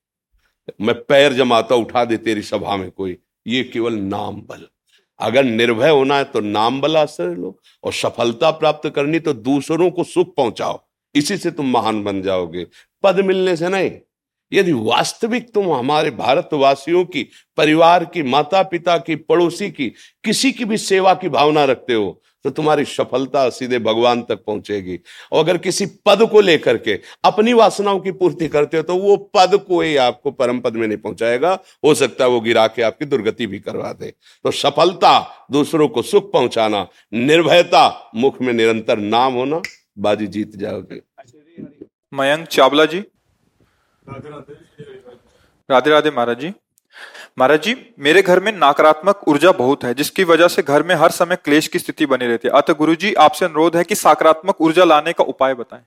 मैं 0.81 0.95
पैर 1.05 1.33
जमाता 1.33 1.75
उठा 1.75 2.05
दे 2.05 2.17
तेरी 2.17 2.43
सभा 2.43 2.77
में 2.77 2.91
कोई। 2.91 3.17
ये 3.47 3.63
केवल 3.65 3.95
नाम 3.95 4.41
बल। 4.41 4.67
अगर 5.21 5.45
निर्भय 5.45 5.91
होना 5.91 6.17
है 6.17 6.25
तो 6.25 6.41
नाम 6.41 6.81
बल 6.81 6.97
आश्रय 6.97 7.35
लो 7.35 7.59
और 7.85 7.93
सफलता 7.93 8.51
प्राप्त 8.51 8.89
करनी 8.89 9.19
तो 9.19 9.33
दूसरों 9.33 9.91
को 9.91 10.05
सुख 10.05 10.35
पहुंचाओ। 10.37 10.81
इसी 11.15 11.37
से 11.37 11.51
तुम 11.51 11.71
महान 11.71 12.03
बन 12.05 12.23
जाओगे। 12.23 12.67
पद 13.03 13.21
मिलने 13.21 13.57
से 13.57 13.69
नहीं। 13.69 13.91
यदि 14.53 14.73
वास्तविक 14.73 15.53
तुम 15.53 15.73
हमारे 15.73 16.11
भारतवासियों 16.11 17.05
की, 17.05 17.27
परिवार 17.57 18.05
की 18.05 18.23
माता 18.23 18.63
पिता 18.63 18.99
की, 18.99 19.17
पड़ोसी 19.17 19.71
की, 19.71 19.89
किसी 20.25 20.53
की 20.53 20.65
भी 20.65 20.79
सेवा 20.79 21.15
की 21.15 21.29
भावना 21.29 21.65
रखते 21.65 21.95
हो 21.95 22.21
तो 22.45 22.51
तुम्हारी 22.51 22.85
सफलता 22.85 23.49
सीधे 23.51 23.79
भगवान 23.81 24.23
तक 24.23 24.45
पहुंचेगी। 24.47 24.99
और 25.33 25.45
अगर 25.45 25.59
किसी 25.59 25.87
पद 26.07 26.27
को 26.33 26.41
लेकर 26.41 26.77
के 26.79 26.99
अपनी 27.25 27.53
वासनाओं 27.53 28.01
की 28.01 28.13
पूर्ति 28.15 28.49
करते 28.49 28.77
हो 28.77 28.83
तो 28.83 28.97
वो 28.97 29.17
पद 29.37 29.57
को 29.69 29.81
ही 29.81 29.97
आपको 29.99 30.31
परम 30.33 30.61
पद 30.61 30.75
में 30.75 30.87
नहीं 30.89 30.99
पहुंचाएगा। 30.99 31.53
हो 31.85 31.95
सकता 31.95 32.25
है 32.25 32.31
वो 32.31 32.41
गिरा 32.41 32.67
के 32.67 32.83
आपकी 32.83 33.05
दुर्गति 33.05 33.47
भी 33.47 33.59
करवा 33.61 33.93
दे। 33.93 34.13
तो 34.45 34.51
सफलता 34.53 35.47
दूसरों 35.53 35.89
को 35.89 36.03
सुख 36.03 36.33
पहुंचाना, 36.33 36.87
निर्भयता 37.13 38.11
मुख 38.15 38.41
में 38.43 38.53
निरंतर 38.53 38.99
नाम 38.99 39.35
होना, 39.35 39.61
बाजी 39.99 40.27
जीत 40.29 40.57
जाओगे। 40.57 41.01
मयंक 42.13 42.47
चावला 42.49 42.85
जी। 42.87 43.05
राधे 45.69 45.91
राधे 45.91 46.11
महाराज 46.11 46.41
जी। 46.41 46.53
महाराज 47.39 47.63
जी, 47.63 47.75
मेरे 47.99 48.23
घर 48.23 48.41
में 48.41 48.51
नकारात्मक 48.53 49.29
ऊर्जा 49.29 49.53
बहुत 49.53 49.85
है, 49.85 49.95
जिसकी 49.95 50.25
वजह 50.25 50.49
से 50.49 50.63
घर 50.63 50.83
में 50.83 50.95
हर 50.95 51.11
समय 51.11 51.37
क्लेश 51.37 51.69
की 51.69 51.79
स्थिति 51.79 52.07
बनी 52.07 52.27
रहती 52.27 52.49
है। 52.49 52.55
अतः 52.55 52.73
गुरु 52.73 52.95
जी 52.95 53.13
आपसे 53.15 53.45
अनुरोध 53.45 53.77
है 53.77 53.85
कि 53.85 53.95
सकारात्मक 53.95 54.61
ऊर्जा 54.61 54.85
लाने 54.85 55.13
का 55.13 55.25
उपाय 55.25 55.55
बताएँ। 55.55 55.85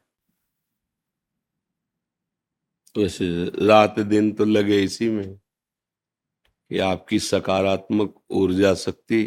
वैसे 2.96 3.28
रात 3.68 4.00
दिन 4.00 4.32
तो 4.32 4.46
लगे 4.46 4.80
इसी 4.84 5.10
में 5.10 5.36
कि 5.36 6.80
आपकी 6.80 7.20
सकारात्मक 7.20 8.14
ऊर्जा 8.32 8.74
शक्ति 8.74 9.22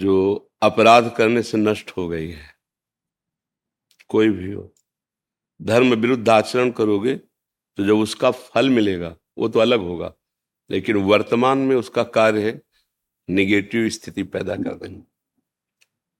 जो 0.00 0.16
अपराध 0.62 1.14
करने 1.16 1.42
से 1.42 1.58
नष्ट 1.58 1.90
हो 1.96 2.08
गई 2.08 2.30
है। 2.30 2.52
कोई 4.10 4.28
भी 4.30 4.52
हो। 4.52 4.72
धर्म 5.60 5.94
विरुद्ध 5.94 6.28
आचरण 6.28 6.70
करोगे 6.70 7.14
तो 7.14 7.84
जब 7.84 7.98
उसका 7.98 8.30
फल 8.30 8.70
मिलेगा, 8.70 9.16
वो 9.38 9.48
तो 9.48 9.60
अलग 9.60 9.80
होगा। 9.80 10.12
लेकिन 10.70 10.96
वर्तमान 10.96 11.58
में 11.58 11.76
उसका 11.76 12.02
कार्य 12.02 12.46
है 12.46 12.60
निगेटिव 13.28 13.88
स्थिति 13.88 14.22
पैदा 14.22 14.56
कर 14.56 14.74
देना। 14.74 15.04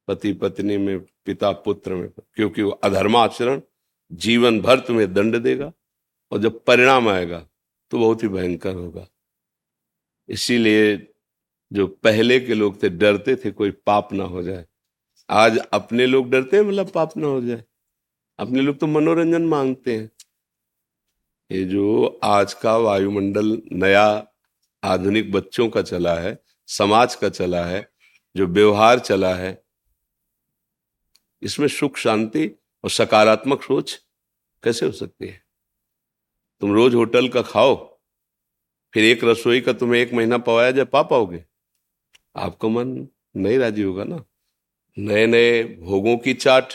पति 0.08 0.32
पत्नी 0.32 0.76
में, 0.76 0.98
पिता 1.00 1.50
पुत्र 1.52 1.94
में, 1.94 2.08
क्योंकि 2.08 2.62
वो 2.62 2.70
अधर्माचरण 2.70 3.60
जीवन 4.12 4.60
भर 4.60 4.80
तुम्हें 4.80 5.12
दंड 5.14 5.36
देगा 5.36 5.72
और 6.32 6.38
जब 6.38 6.64
परिणाम 6.64 7.08
आएगा 7.08 7.46
तो 7.90 7.98
बहुत 7.98 8.22
ही 8.22 8.28
भयंकर 8.28 8.74
होगा। 8.74 9.06
इसीलिए 10.28 10.96
जो 11.72 11.86
पहले 11.86 12.40
के 12.40 12.54
लोग 12.54 12.82
थे, 12.82 12.88
डरते 12.88 13.36
थे 13.36 13.50
कोई 13.50 13.70
पाप 13.70 14.12
ना 14.12 14.24
हो 14.24 14.42
जाए। 14.42 14.66
आज 15.30 15.58
अपने 15.72 16.06
लोग 16.06 16.30
डरते 16.30 16.56
हैं 16.56 16.64
मतलब 16.64 16.90
पाप 16.90 17.16
ना 17.16 17.26
हो 17.26 17.40
जाए। 17.40 17.64
अपने 18.38 18.60
लोग 18.60 18.78
तो 18.78 18.86
मनोरंजन 18.86 19.46
मांगते 19.46 19.96
हैं। 19.96 20.10
ये 21.50 21.64
जो 21.64 22.20
आज 22.24 22.54
का 22.54 22.76
वायुमंडल 22.76 23.62
नया 23.72 24.33
आधुनिक 24.84 25.32
बच्चों 25.32 25.68
का 25.68 25.82
चला 25.82 26.14
है, 26.14 26.38
समाज 26.66 27.14
का 27.14 27.28
चला 27.28 27.64
है, 27.64 27.92
जो 28.36 28.46
व्यवहार 28.46 28.98
चला 28.98 29.34
है, 29.34 29.64
इसमें 31.42 31.68
सुख, 31.68 31.96
शांति 31.96 32.50
और 32.84 32.90
सकारात्मक 32.90 33.62
सोच 33.62 34.00
कैसे 34.62 34.86
हो 34.86 34.92
सकती 34.92 35.26
है? 35.26 35.44
तुम 36.60 36.72
रोज 36.72 36.94
होटल 36.94 37.28
का 37.28 37.42
खाओ, 37.42 38.00
फिर 38.94 39.04
एक 39.04 39.24
रसोई 39.24 39.60
का 39.60 39.72
तुम्हें 39.72 40.00
एक 40.00 40.12
महीना 40.12 40.38
पवाया 40.38 40.70
जाए, 40.70 40.84
पा 40.84 41.02
पाओगे? 41.02 41.44
आपका 42.36 42.68
मन 42.68 43.08
नहीं 43.36 43.58
राज़ी 43.58 43.82
होगा 43.82 44.04
ना? 44.04 44.24
नए 44.98 45.26
नए 45.26 45.64
भोगों 45.64 46.18
की 46.18 46.34
चाट 46.34 46.72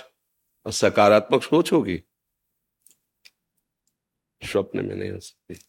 और 0.65 0.72
सकारात्मक 0.72 1.43
सोच 1.43 1.72
होगी। 1.72 2.04
स्वप्न 4.41 4.86
में 4.86 4.95
नहीं 4.95 5.12
हो 5.12 5.19
सकती। 5.19 5.68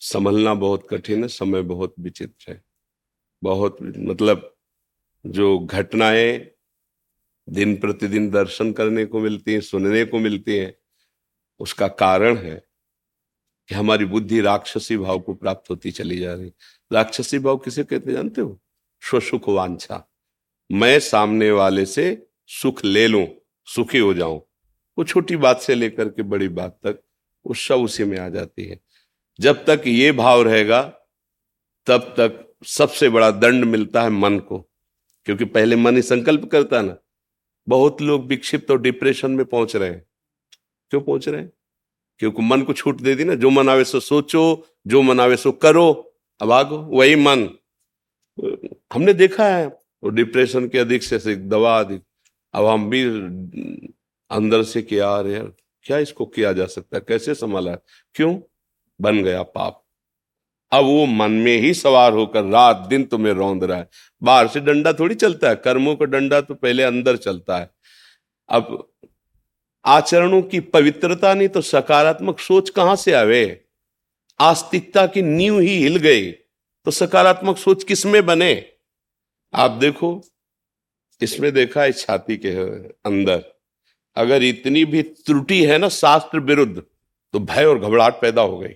संभलना 0.00 0.54
बहुत 0.54 0.86
कठिन 0.90 1.22
है, 1.22 1.28
समय 1.28 1.62
बहुत 1.62 1.94
विचित्र 2.00 2.52
है। 2.52 2.64
बहुत 3.42 3.76
मतलब 3.82 4.56
जो 5.26 5.58
घटनाएँ 5.58 6.50
दिन 7.50 7.76
प्रतिदिन 7.76 8.30
दर्शन 8.30 8.72
करने 8.72 9.04
को 9.04 9.20
मिलती 9.20 9.52
हैं, 9.52 9.60
सुनने 9.60 10.04
को 10.04 10.18
मिलती 10.18 10.56
हैं, 10.56 10.74
उसका 11.60 11.88
कारण 11.88 12.36
है 12.36 12.64
कि 13.68 13.74
हमारी 13.74 14.04
बुद्धि 14.04 14.40
राक्षसी 14.40 14.96
भाव 14.96 15.20
को 15.20 15.34
प्राप्त 15.34 15.70
होती 15.70 15.90
चली 15.90 16.18
जा 16.18 16.34
रही। 16.34 16.52
राक्षसी 16.92 17.38
भाव 17.38 17.56
किसे 17.56 17.84
कहते 17.84 18.12
जानते 18.12 18.40
हो? 18.40 18.60
स्वसुख 19.00 19.48
वांछा। 19.48 20.10
मैं 20.72 21.00
सामने 21.00 21.50
वाले 21.50 21.86
से 21.86 22.26
सुख 22.46 22.84
ले 22.84 23.06
लूँ, 23.06 23.26
सुखी 23.66 23.98
हो 23.98 24.14
जाऊँ। 24.14 24.42
वो 24.98 25.04
छोटी 25.04 25.36
बात 25.36 25.60
से 25.60 25.74
लेकर 25.74 26.08
के 26.08 26.22
बड़ी 26.22 26.48
बात 26.48 26.80
तक, 26.82 27.02
वो 27.46 27.54
सब 27.54 27.74
उसी 27.74 28.04
में 28.04 28.18
आ 28.18 28.28
जाती 28.28 28.64
है। 28.64 28.80
जब 29.40 29.64
तक 29.64 29.82
ये 29.86 30.12
भाव 30.12 30.42
रहेगा, 30.42 30.82
तब 31.86 32.00
तक 32.00 32.54
सबसे 32.66 33.08
बड़ा 33.08 33.30
दंड 33.30 33.64
मिलता 33.64 34.02
है 34.02 34.10
मन 34.10 34.38
को। 34.38 34.58
क्योंकि 35.24 35.44
पहले 35.44 35.76
मन 35.76 35.96
ही 35.96 36.02
संकल्प 36.02 36.44
करता 36.44 36.82
ना। 36.82 36.96
बहुत 37.68 38.02
लोग 38.02 38.26
विक्षिप्त 38.26 38.70
और 38.70 38.80
डिप्रेशन 38.80 39.30
में 39.30 39.46
पहुँच 39.46 39.76
रहे 39.76 39.90
हैं। 39.90 40.06
क्यों 40.90 41.00
पहुँच 41.00 41.28
रहे 41.28 41.40
हैं? 41.40 41.52
क्योंकि 42.18 42.42
मन 42.42 42.62
को 42.62 42.72
छूट 42.72 43.00
दे 43.00 43.14
दी 43.14 43.24
ना। 43.24 43.34
जो 43.34 43.50
मनावे 43.50 43.84
सो 43.84 44.00
सोचो, 44.00 44.66
जो 44.86 45.02
मनावे 45.02 45.36
सो 45.36 45.52
करो। 45.52 46.14
अब 46.40 46.52
आगो, 46.52 46.78
वही 46.78 47.16
मन। 47.16 47.48
हमने 48.92 49.12
देखा 49.12 49.44
है 49.44 49.66
वो 50.02 50.08
डिप्रेशन 50.08 50.68
के 50.68 50.78
अधिक 50.78 51.02
से 51.02 51.16
अधिक, 51.16 51.48
दवा 51.48 51.80
अधिक। 51.80 52.02
अब 52.54 52.64
हम 52.64 52.90
भी, 52.90 53.04
अंदर 54.30 54.62
से 54.62 54.82
किया 54.82 55.06
यार 55.06 55.52
क्या 55.82 55.98
इसको 55.98 56.26
किया 56.26 56.52
जा 56.52 56.66
सकता 56.66 56.96
है? 56.96 57.04
कैसे 57.08 57.34
संभाला 57.34 57.76
क्यों? 58.14 58.40
बन 59.00 59.22
गया 59.22 59.42
पाप। 59.44 59.82
अब 60.72 60.84
वो 60.84 61.04
मन 61.06 61.32
में 61.32 61.56
ही 61.56 61.72
सवार 61.74 62.12
होकर 62.12 62.44
रात 62.44 62.86
दिन 62.88 63.04
तुम्हें 63.04 63.32
रौंद 63.34 63.64
रहा 63.64 63.78
है। 63.78 63.88
बाहर 64.22 64.48
से 64.48 64.60
डंडा 64.60 64.92
थोड़ी 64.92 65.14
चलता 65.14 65.48
है, 65.48 65.56
कर्मों 65.56 65.94
का 65.96 66.04
डंडा 66.06 66.40
तो 66.40 66.54
पहले 66.54 66.82
अंदर 66.82 67.16
चलता 67.18 67.58
है। 67.58 67.70
अब 68.48 68.88
आचरणों 69.84 70.42
की 70.42 70.60
पवित्रता 70.62 71.32
नहीं 71.34 71.48
तो 71.48 71.60
सकारात्मक 71.62 72.38
सोच 72.40 72.70
कहाँ 72.70 72.96
से 72.96 73.12
आवे? 73.12 73.60
आस्तिकता 74.40 75.06
की 75.06 75.22
नींव 75.22 75.58
ही 75.60 75.76
हिल 75.76 75.96
गई 75.98 76.30
तो 76.86 76.90
सकारात्मक 76.90 77.58
सोच 77.58 77.84
किसमें 77.84 78.24
बने? 78.26 78.64
आप 79.54 79.70
देखो, 79.70 80.20
इसमें 81.20 81.52
देखा 81.52 81.82
है 81.82 81.92
छाती 81.92 82.36
के 82.36 82.50
अंदर, 83.04 83.42
अगर 84.16 84.42
इतनी 84.42 84.84
भी 84.84 85.02
त्रुटि 85.02 85.64
है 85.64 85.78
ना 85.78 85.88
शास्त्र 85.88 86.40
विरुद्ध 86.40 86.82
तो 87.34 87.38
भय 87.40 87.64
और 87.64 87.78
घबराहट 87.78 88.20
पैदा 88.20 88.42
हो 88.42 88.58
गई। 88.58 88.74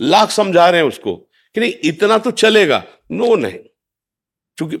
लाख 0.00 0.30
समझा 0.30 0.68
रहे 0.70 0.80
हैं 0.80 0.88
उसको 0.88 1.16
कि 1.16 1.60
नहीं, 1.60 1.74
इतना 1.84 2.18
तो 2.18 2.30
चलेगा। 2.30 2.84
नो, 3.10 3.36
नहीं। 3.36 3.58
क्योंकि 4.56 4.76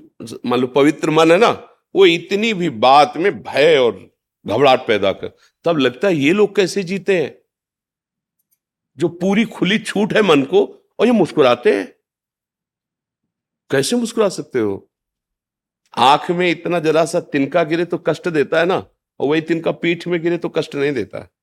मान 0.46 0.60
लो, 0.60 0.66
पवित्र 0.66 1.10
मन 1.10 1.32
है 1.32 1.38
ना, 1.38 1.48
वो 1.94 2.06
इतनी 2.06 2.54
भी 2.54 2.70
बात 2.70 3.16
में 3.16 3.42
भय 3.42 3.76
और 3.76 4.10
घबराहट 4.46 4.86
पैदा 4.86 5.12
कर, 5.12 5.36
तब 5.64 5.78
लगता 5.78 6.08
है 6.08 6.14
ये 6.14 6.32
लोग 6.32 6.56
कैसे 6.56 6.82
जीते 6.82 7.16
हैं? 7.22 7.38
जो 8.98 9.08
पूरी 9.08 9.44
खुली 9.44 9.78
छूट 9.78 10.12
है 10.12 10.22
मन 10.22 10.42
को 10.42 10.64
और 10.98 11.06
ये 11.06 11.12
मुस्कुराते 11.12 11.76
हैं। 11.76 11.86
कैसे 13.70 13.96
मुस्कुरा 13.96 14.28
सकते 14.28 14.58
हो? 14.58 14.90
आँख 15.96 16.30
में 16.30 16.50
इतना 16.50 16.78
जरा 16.78 17.04
सा 17.04 17.20
तिनका 17.20 17.62
गिरे 17.62 17.84
तो 17.84 17.98
कष्ट 17.98 18.28
देता 18.28 18.58
है 18.58 18.66
ना, 18.66 18.86
और 19.20 19.28
वही 19.28 19.40
तिनका 19.40 19.72
पीठ 19.72 20.06
में 20.06 20.22
गिरे 20.22 20.38
तो 20.38 20.48
कष्ट 20.48 20.74
नहीं 20.74 20.92
देता। 20.92 21.37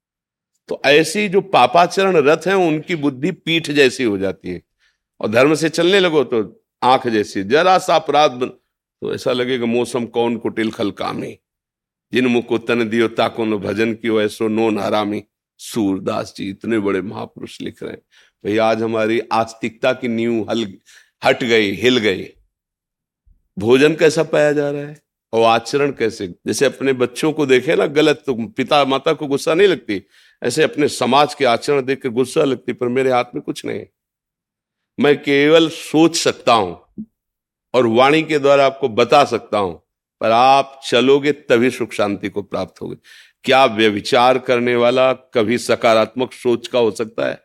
तो 0.68 0.82
ऐसी 0.86 1.28
जो 1.28 1.42
पापाचरण 1.42 2.16
रथ 2.16 2.48
है, 2.48 2.56
उनकी 2.56 2.96
बुद्धि 2.96 3.32
पीठ 3.32 3.72
जैसी 3.72 4.04
हो 4.04 4.18
जाती 4.18 4.50
है। 4.50 4.62
और 5.22 5.30
धर्म 5.30 5.56
से 5.56 5.70
चलने 5.70 6.00
लगो 6.00 6.24
तो 6.24 6.66
आँख 6.84 7.08
जैसी 7.08 7.44
जरा 7.44 7.78
सा 7.78 7.96
अपराध 7.96 8.44
तो 9.02 9.16
ऐसा 9.16 9.32
लगेगा, 9.32 9.66
मौसम 9.66 10.06
कौन 10.06 10.38
कुटिल 10.38 10.72
खल 10.72 10.92
कामी? 10.92 11.38
जिन 12.14 12.26
मुख 12.26 12.48
को 12.48 12.58
तन 12.58 12.90
दियो 12.90 13.08
ताको 13.08 13.46
न 13.46 13.58
भजन 13.58 13.94
कियो, 13.94 14.22
ऐसो 14.22 14.48
नो 14.48 14.70
नारामी। 14.70 15.24
सूरदास 15.58 16.34
जी, 16.38 16.50
इतने 16.50 16.80
बड़े 16.80 17.02
महापुरुष 17.02 17.62
लिख 17.62 17.84
रहे 17.84 17.92
हैं। 17.92 18.02
भाई, 18.46 18.58
आज 18.58 18.82
हमारी 18.82 19.22
आस्तिकता 19.32 19.94
की 19.94 20.08
नींव 20.08 20.48
हल, 20.50 20.74
हट 21.26 21.44
गई, 21.44 21.72
हिल 21.72 21.98
गई। 21.98 22.28
भोजन 23.60 23.96
कैसा 23.96 24.24
पाया 24.24 24.52
जा 24.52 24.72
रहा 24.72 24.82
है? 24.82 25.02
और 25.34 25.44
आचरण 25.44 25.92
कैसे? 25.92 26.28
जैसे 26.28 26.66
अपने 26.66 26.94
बच्चों 26.94 27.34
को 27.34 27.46
देखे 27.46 27.76
ना, 27.76 27.86
गलत 27.86 28.24
तो 28.26 28.34
पिता 28.34 28.86
माता 28.86 29.14
को 29.14 29.28
गुस्सा 29.28 29.54
नहीं 29.54 29.68
लगती। 29.68 30.04
ऐसे 30.42 30.64
अपने 30.64 30.88
समाज 30.88 31.34
के 31.34 31.46
आचरण 31.46 31.82
देख 31.82 32.02
कर 32.02 32.10
गुस्सा 32.10 32.44
लगती, 32.44 32.74
पर 32.74 32.88
मेरे 32.88 33.12
हाथ 33.12 33.26
में 33.36 33.42
कुछ 33.44 33.66
नहीं। 33.66 33.86
मैं 35.00 35.18
केवल 35.24 35.70
सोच 35.70 36.16
सकता 36.16 36.54
हूँ 36.54 37.06
और 37.74 37.88
वाणी 37.88 38.22
के 38.24 38.40
द्वारा 38.40 38.66
आपको 38.66 38.90
बता 38.90 39.24
सकता 39.24 39.58
हूँ, 39.58 39.74
पर 40.22 40.32
आप 40.32 40.80
चलोगे 40.86 41.32
तभी 41.32 41.70
सुख 41.70 41.92
शांति 41.92 42.30
को 42.30 42.42
प्राप्त 42.42 42.82
होगे। 42.82 42.96
क्या 43.44 43.66
व्यविचार 43.66 44.38
करने 44.40 44.76
वाला 44.76 45.14
कभी 45.14 45.58
सकारात्मक 45.58 46.34
सोच 46.34 46.68
का 46.68 46.80
हो 46.80 46.92
सकता 46.92 47.28
है? 47.28 47.44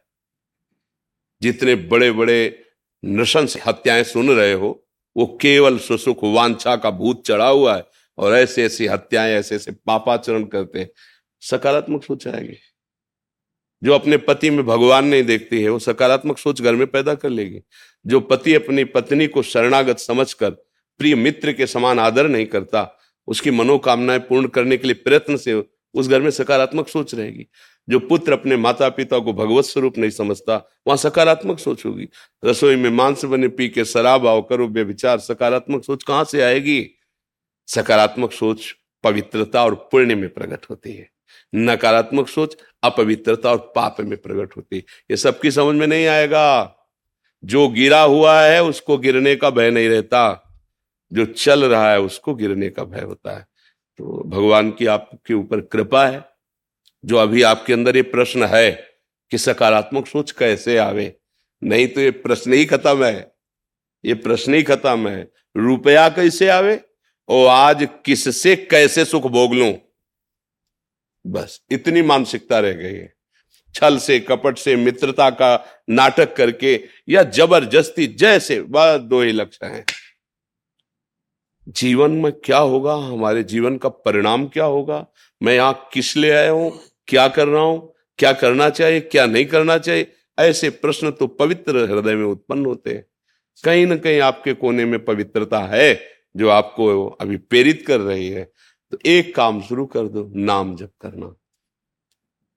जितने 1.42 1.74
बड़े 1.74 2.10
बड़े 2.12 2.64
नृशंस 3.04 3.56
हत्याएँ 3.66 4.04
सुन 4.04 4.30
रहे 4.30 4.52
हो, 4.52 4.86
वो 5.16 5.26
केवल 5.40 5.78
सुसुख 5.78 6.18
वांछा 6.24 6.76
का 6.76 6.90
भूत 6.90 7.26
चढ़ा 7.26 7.48
हुआ 7.48 7.76
है 7.76 7.84
और 8.18 8.34
ऐसे 8.34 8.64
ऐसी 8.64 8.86
हत्याएँ 8.86 9.34
ऐसे 9.34 9.54
ऐसे 9.54 9.72
पापाचरण 9.86 10.44
करते 10.44 10.78
हैं। 10.78 10.90
सकारात्मक 11.42 12.04
सोच 12.04 12.26
आएगी। 12.28 12.56
जो 13.84 13.92
अपने 13.92 14.16
पति 14.16 14.50
में 14.50 14.66
भगवान 14.66 15.04
नहीं 15.04 15.22
देखती 15.22 15.62
है, 15.62 15.68
वो 15.68 15.78
सकारात्मक 15.78 16.38
सोच 16.38 16.62
घर 16.62 16.74
में 16.74 16.86
पैदा 16.86 17.14
कर 17.14 17.30
लेगी। 17.30 17.60
जो 18.06 18.20
पति 18.20 18.54
अपनी 18.54 18.84
पत्नी 18.84 19.26
को 19.26 19.42
शरणागत 19.42 19.98
समझकर 19.98 20.50
प्रिय 20.98 21.14
मित्र 21.14 21.52
के 21.52 21.66
समान 21.66 21.98
आदर 21.98 22.28
नहीं 22.28 22.46
करता, 22.46 22.98
उसकी 23.26 23.50
मनोकामनाएँ 23.50 24.18
पूर्ण 24.18 24.46
करने 24.46 24.76
के 24.76 24.86
लिए 24.86 24.94
प्रयत्न 24.94 25.36
से 25.36 25.64
उस 25.94 26.08
घर 26.08 26.22
में 26.22 26.30
सकारात्मक 26.30 26.88
सोच 26.88 27.14
रहेगी। 27.14 27.46
जो 27.88 27.98
पुत्र 27.98 28.32
अपने 28.32 28.56
माता 28.56 28.88
पिता 28.88 29.18
को 29.18 29.32
भगवत 29.32 29.64
स्वरूप 29.64 29.98
नहीं 29.98 30.10
समझता, 30.10 30.70
वहाँ 30.86 30.96
सकारात्मक 30.96 31.58
सोच 31.58 31.86
होगी। 31.86 32.08
रसोई 32.44 32.76
में 32.76 32.90
मांस 32.90 33.24
बने 33.24 33.48
पी 33.48 33.68
के 33.68 33.84
शराब 33.84 34.26
आओ, 34.26 34.42
करो 34.42 34.66
विचार 34.66 35.18
सकारात्मक 35.18 35.84
सोच 35.84 36.02
कहाँ 36.02 36.24
से 36.24 36.42
आएगी? 36.42 36.90
सकारात्मक 37.66 38.32
सोच 38.32 38.76
पवित्रता 39.04 39.64
और 39.64 39.74
पुण्य 39.74 40.14
में 40.14 40.28
प्रकट 40.28 40.66
होती 40.70 40.92
है। 40.92 41.10
नकारात्मक 41.54 42.28
सोच 42.28 42.56
अपवित्रता 42.82 43.50
और 43.50 43.72
पाप 43.76 43.96
में 44.00 44.18
प्रकट 44.18 44.56
होती। 44.56 44.76
ये 45.10 45.16
सबकी 45.16 45.50
समझ 45.50 45.76
में 45.76 45.86
नहीं 45.86 46.06
आएगा। 46.06 46.76
जो 47.44 47.68
गिरा 47.68 48.02
हुआ 48.02 48.42
है, 48.42 48.62
उसको 48.62 48.98
गिरने 48.98 49.36
का 49.36 49.50
भय 49.50 49.70
नहीं 49.70 49.88
रहता। 49.88 50.46
जो 51.12 51.24
चल 51.24 51.64
रहा 51.64 51.92
है, 51.92 52.00
उसको 52.00 52.34
गिरने 52.34 52.68
का 52.68 52.84
भय 52.84 53.00
होता 53.00 53.38
है। 53.38 53.46
तो 53.98 54.22
भगवान 54.26 54.70
की 54.70 54.86
आपके 54.86 55.34
ऊपर 55.34 55.60
कृपा 55.60 56.06
है। 56.06 56.24
जो 57.04 57.16
अभी 57.16 57.42
आपके 57.42 57.72
अंदर 57.72 57.96
ये 57.96 58.02
प्रश्न 58.02 58.44
है 58.44 58.88
कि 59.30 59.38
सकारात्मक 59.38 60.06
सोच 60.06 60.32
कैसे 60.32 60.78
आवे? 60.78 61.16
नहीं 61.64 61.88
तो 61.88 62.00
ये 62.00 62.10
प्रश्न 62.10 62.52
ही 62.52 62.64
खत्म 62.64 63.04
है। 63.04 63.32
ये 64.04 64.14
प्रश्न 64.14 64.54
ही 64.54 64.62
खत्म 64.62 65.08
है। 65.08 65.32
रुपया 65.56 66.08
कैसे 66.08 66.48
आवे? 66.48 66.80
और 67.28 67.46
आज 67.46 67.88
किससे 68.04 68.56
कैसे 68.56 69.04
सुख 69.04 69.22
भोग 69.22 69.54
लू? 69.54 69.78
बस, 71.26 71.60
इतनी 71.70 72.02
मानसिकता 72.02 72.58
रह 72.58 72.72
गई 72.72 72.94
है। 72.94 73.14
छल 73.74 73.98
से, 73.98 74.20
कपट 74.20 74.58
से, 74.58 74.76
मित्रता 74.76 75.30
का 75.30 75.66
नाटक 75.90 76.36
करके 76.36 76.84
या 77.08 77.22
ज़बरदस्ती, 77.22 78.06
जैसे, 78.06 78.60
बस 78.60 79.00
दो 79.00 79.22
ही 79.22 79.32
लक्ष्य 79.32 79.66
हैं। 79.66 79.84
जीवन 81.68 82.10
में 82.10 82.32
क्या 82.32 82.58
होगा? 82.58 82.94
हमारे 82.94 83.42
जीवन 83.42 83.76
का 83.76 83.88
परिणाम 83.88 84.46
क्या 84.46 84.64
होगा? 84.64 85.06
मैं 85.42 85.54
यहाँ 85.54 85.88
किस 85.92 86.16
ले 86.16 86.30
आया 86.30 86.50
हूँ? 86.50 86.80
क्या 87.06 87.28
कर 87.28 87.48
रहा 87.48 87.62
हूँ? 87.62 87.94
क्या 88.18 88.32
करना 88.32 88.70
चाहिए? 88.70 89.00
क्या 89.00 89.26
नहीं 89.26 89.46
करना 89.46 89.78
चाहिए? 89.78 90.12
ऐसे 90.38 90.70
प्रश्न 90.70 91.10
तो 91.10 91.26
पवित्र 91.26 91.76
हृदय 91.76 92.14
में 92.14 92.24
उत्पन्न 92.24 92.66
होते 92.66 92.90
हैं। 92.90 93.06
कहीं 93.64 93.86
ना 93.86 93.96
कहीं 93.96 94.20
आपके 94.20 94.52
कोने 94.52 94.84
में 94.84 95.04
पवित्रता 95.04 95.60
है, 95.60 96.02
जो 96.36 96.48
आपको 96.48 97.06
अभी 97.06 97.36
प्रेरित 97.36 97.84
कर 97.86 98.00
रही 98.00 98.28
है। 98.28 98.52
तो 98.92 98.98
एक 99.06 99.34
काम 99.34 99.62
शुरू 99.62 99.86
कर 99.86 100.08
दो, 100.08 100.32
नाम 100.34 100.76
जप 100.76 100.90
करना। 101.00 101.36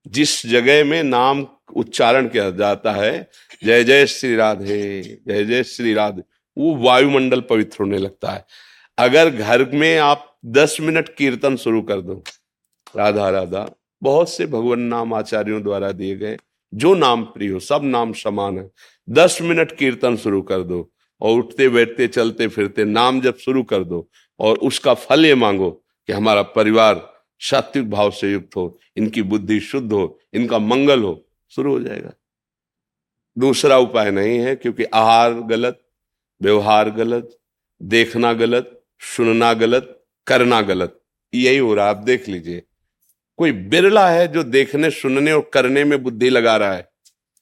जिस 0.07 0.45
जगह 0.45 0.85
में 0.85 1.03
नाम 1.03 1.47
उच्चारण 1.75 2.27
किया 2.27 2.49
जाता 2.51 2.91
है, 2.91 3.29
जय 3.63 3.83
जय 3.83 4.05
श्री 4.05 4.35
राधे, 4.35 5.01
जय 5.27 5.45
जय 5.45 5.63
श्री 5.63 5.93
राधे, 5.93 6.21
वो 6.57 6.75
वायुमंडल 6.75 7.41
पवित्र 7.41 7.77
होने 7.79 7.97
लगता 7.97 8.31
है। 8.31 8.45
अगर 8.97 9.29
घर 9.29 9.71
में 9.71 9.97
आप 9.97 10.37
दस 10.45 10.77
मिनट 10.81 11.09
कीर्तन 11.09 11.55
शुरू 11.55 11.81
कर 11.81 12.01
दो, 12.01 12.23
राधा 12.95 13.29
राधा, 13.29 13.69
बहुत 14.03 14.29
से 14.29 14.45
भगवान 14.45 14.79
नाम 14.79 15.13
आचार्यों 15.13 15.63
द्वारा 15.63 15.91
दिए 15.91 16.15
गए, 16.15 16.37
जो 16.73 16.95
नाम 16.95 17.23
प्रिय 17.23 17.49
हो, 17.49 17.59
सब 17.59 17.81
नाम 17.83 18.13
समान 18.13 18.57
है, 18.57 18.69
दस 19.09 19.37
मिनट 19.41 19.77
कीर्तन 19.77 20.17
शुरू 20.17 20.41
कर 20.41 20.63
दो 20.63 20.91
और 21.21 21.37
उठते 21.37 21.69
बैठते 21.69 22.07
चलते 22.07 22.47
फिरते 22.47 22.85
नाम 22.85 23.21
जब 23.21 23.37
शुरू 23.37 23.63
कर 23.63 23.83
दो 23.83 24.09
और 24.39 24.57
उसका 24.57 24.93
फल 24.93 25.25
ये 25.25 25.35
मांगो 25.35 25.82
कि 26.07 26.13
हमारा 26.13 26.41
परिवार 26.41 27.09
सात्विक 27.41 27.89
भाव 27.89 28.11
से 28.11 28.31
युक्त 28.31 28.55
हो, 28.55 28.79
इनकी 28.97 29.21
बुद्धि 29.21 29.59
शुद्ध 29.59 29.91
हो, 29.93 30.19
इनका 30.33 30.59
मंगल 30.59 31.03
हो, 31.03 31.29
शुरू 31.51 31.71
हो 31.71 31.79
जाएगा। 31.79 32.13
दूसरा 33.37 33.77
उपाय 33.77 34.11
नहीं 34.11 34.37
है, 34.39 34.55
क्योंकि 34.55 34.83
आहार 34.83 35.33
गलत, 35.33 35.79
व्यवहार 36.41 36.89
गलत, 36.89 37.37
देखना 37.81 38.33
गलत, 38.33 38.79
सुनना 39.17 39.53
गलत, 39.53 39.99
करना 40.27 40.61
गलत, 40.61 40.99
यही 41.33 41.57
हो 41.57 41.73
रहा 41.73 41.89
आप 41.89 41.97
देख 41.97 42.27
लीजिए, 42.29 42.63
कोई 43.39 43.51
बिरला 43.51 44.09
है 44.09 44.27
जो 44.27 44.43
देखने, 44.43 44.89
सुनने 44.91 45.31
और 45.31 45.49
करने 45.53 45.83
में 45.83 46.01
बुद्धि 46.03 46.29
लगा 46.29 46.57
रहा 46.57 46.73
है। 46.73 46.87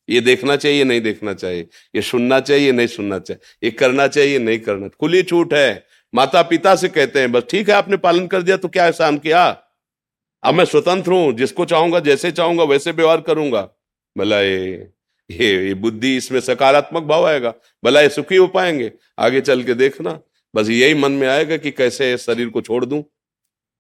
ये 0.10 0.22
देखना 0.22 0.56
चाहिए, 0.56 0.84
नहीं 0.84 1.02
देखना 1.02 1.34
चाहिए। 1.34 1.68
ये 1.96 2.02
सुनना 2.02 2.40
चाहिए, 2.40 2.72
नहीं 2.72 2.88
सुनना 2.88 3.20
चाहिए। 3.20 3.68
ये 3.68 3.72
करना 3.72 4.08
चाहिए, 4.08 4.40
नहीं 4.40 4.60
करना 4.60 4.88
खुली 5.00 5.22
छूट 5.24 5.54
है 5.54 5.86
माता 6.14 6.42
पिता 6.42 6.76
से 6.76 6.90
कहते 6.90 7.20
हैं 7.20 7.32
बस 7.32 7.44
ठीक 7.50 7.70
है 7.70 7.76
आपने 7.76 7.98
पालन 7.98 8.28
कर 8.28 8.42
दिया 8.42 8.58
तो 8.58 8.68
क्या 8.68 8.86
एहसान 8.86 9.18
किया? 9.18 9.46
अब 10.44 10.54
मैं 10.54 10.66
स्वतंत्र 10.66 11.12
हूँ 11.12 11.34
जिसको 11.34 11.66
चाहूँगा 11.66 12.00
जैसे 12.00 12.32
चाहूँगा 12.32 12.64
वैसे 12.64 12.92
व्यवहार 12.92 13.22
करूँगा। 13.22 13.62
भला 14.18 14.42
ये 14.42 14.92
ये, 15.30 15.74
बुद्धि 15.74 16.18
इसमें 16.18 16.40
सकारात्मक 16.40 17.04
भाव 17.04 17.26
आएगा। 17.28 17.54
भला 17.84 18.02
ये 18.02 18.10
सुखी 18.10 18.36
हो 18.36 18.48
पाएँगे। 18.48 18.92
आगे 19.20 19.42
चल 19.42 19.64
के 19.64 19.74
देखना। 19.74 20.20
बस 20.56 20.70
यही 20.70 20.94
मन 20.94 21.12
में 21.12 21.28
आएगा 21.28 21.58
कि 21.58 21.72
कैसे 21.72 22.18
शरीर 22.18 22.50
को 22.50 22.62
छोड़ 22.62 22.86
दूँ 22.86 23.04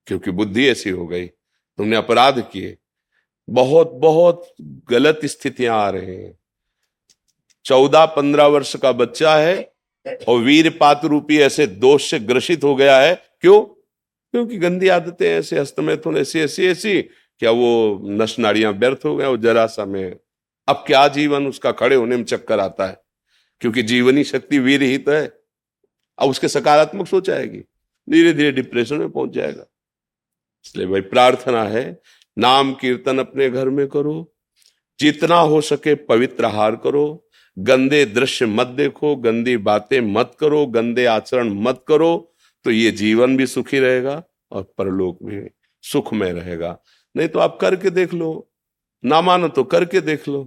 क्योंकि 0.08 0.32
बुद्धि 0.32 0.68
ऐसी 0.70 0.90
हो 0.90 1.08
गई। 1.08 1.26
तुमने 1.28 1.96
अपराध 1.96 2.40
किए। 2.52 2.78
बहुत 3.50 3.92
बहुत 3.92 4.48
गलत 4.90 5.20
स्थितियाँ 5.26 5.78
आ 5.78 5.90
रहे 5.90 6.16
हैं। 6.16 6.38
चौदह 7.66 8.06
पंद्रह 8.06 8.46
वर्ष 8.46 8.76
का 8.76 8.92
बच्चा 8.92 9.36
है 9.36 9.71
और 10.08 10.40
वीर 10.40 10.70
पात 10.70 11.06
रूपी 11.06 11.40
ऐसे 11.40 11.68
दोष 11.68 12.10
से 12.10 12.20
ग्रसित 12.20 12.64
हो 12.64 12.76
गया 12.76 13.00
है। 13.00 13.24
क्यों? 13.42 13.62
क्योंकि 14.34 14.58
गंदी 14.58 14.88
आदतें 14.88 15.30
ऐसे 15.30 15.60
हस्तमैथुन 15.60 16.18
ऐसी 16.18 16.40
ऐसी 16.40 16.68
ऐसी। 16.68 17.02
क्या 17.40 17.52
वो 17.52 18.00
नश 18.04 18.40
नाड़ियाँ 18.40 18.72
व्यर्थ 18.74 19.00
हो 19.06 19.16
गए 19.16 19.28
वो 19.28 19.38
जरा 19.38 19.66
सा 19.66 19.86
में 19.86 20.16
अब 20.68 20.84
क्या 20.88 21.08
जीवन 21.08 21.48
उसका 21.48 21.72
खड़े 21.72 21.96
होने 21.96 22.18
में 22.18 22.24
चक्कर 22.24 22.60
आता 22.60 22.88
है? 22.88 23.02
क्योंकि 23.60 23.84
जीवनी 23.84 24.24
शक्ति 24.24 24.60
वीर 24.60 24.82
ही 24.82 24.98
तो 24.98 25.12
है। 25.12 25.28
अब 26.20 26.30
उसके 26.30 26.48
सकारात्मक 26.48 27.08
सोच 27.08 27.30
आएगी। 27.30 27.60
धीरे 28.10 28.34
धीरे 28.34 28.52
डिप्रेशन 28.52 28.96
में 28.96 29.10
पहुँच 29.10 29.32
जाएगा। 29.32 29.66
इसलिए 30.66 30.88
भाई 30.88 31.02
प्रार्थना 31.02 31.64
है 31.64 32.02
नाम 32.38 32.74
कीर्तन 32.74 33.20
अपने 33.20 33.50
घर 33.50 33.70
में 33.70 33.88
करो। 33.88 34.34
जितना 35.00 35.36
हो 35.36 35.62
सके 35.62 35.96
पवित्र 35.96 36.46
हार 36.46 36.76
करो। 36.76 37.30
गंदे 37.58 38.06
दृश्य 38.06 38.46
मत 38.46 38.68
देखो, 38.68 39.16
गंदी 39.16 39.58
बातें 39.58 40.00
मत 40.02 40.32
करो, 40.40 40.66
गंदे 40.66 41.06
आचरण 41.06 41.50
मत 41.54 41.84
करो 41.88 42.28
तो 42.66 42.72
ये 42.72 42.92
जीवन 42.92 43.36
भी 43.38 43.46
सुखी 43.48 43.80
रहेगा 43.80 44.24
और 44.52 44.64
परलोक 44.78 45.18
भी 45.24 45.42
सुख 45.84 46.14
में 46.14 46.32
रहेगा। 46.34 46.78
नहीं 47.16 47.28
तो 47.28 47.40
आप 47.40 47.58
करके 47.62 47.90
देख 47.90 48.14
लो, 48.14 48.52
ना 49.04 49.22
मानो 49.22 49.48
तो 49.48 49.64
करके 49.64 50.02
देख 50.02 50.28
लो। 50.28 50.44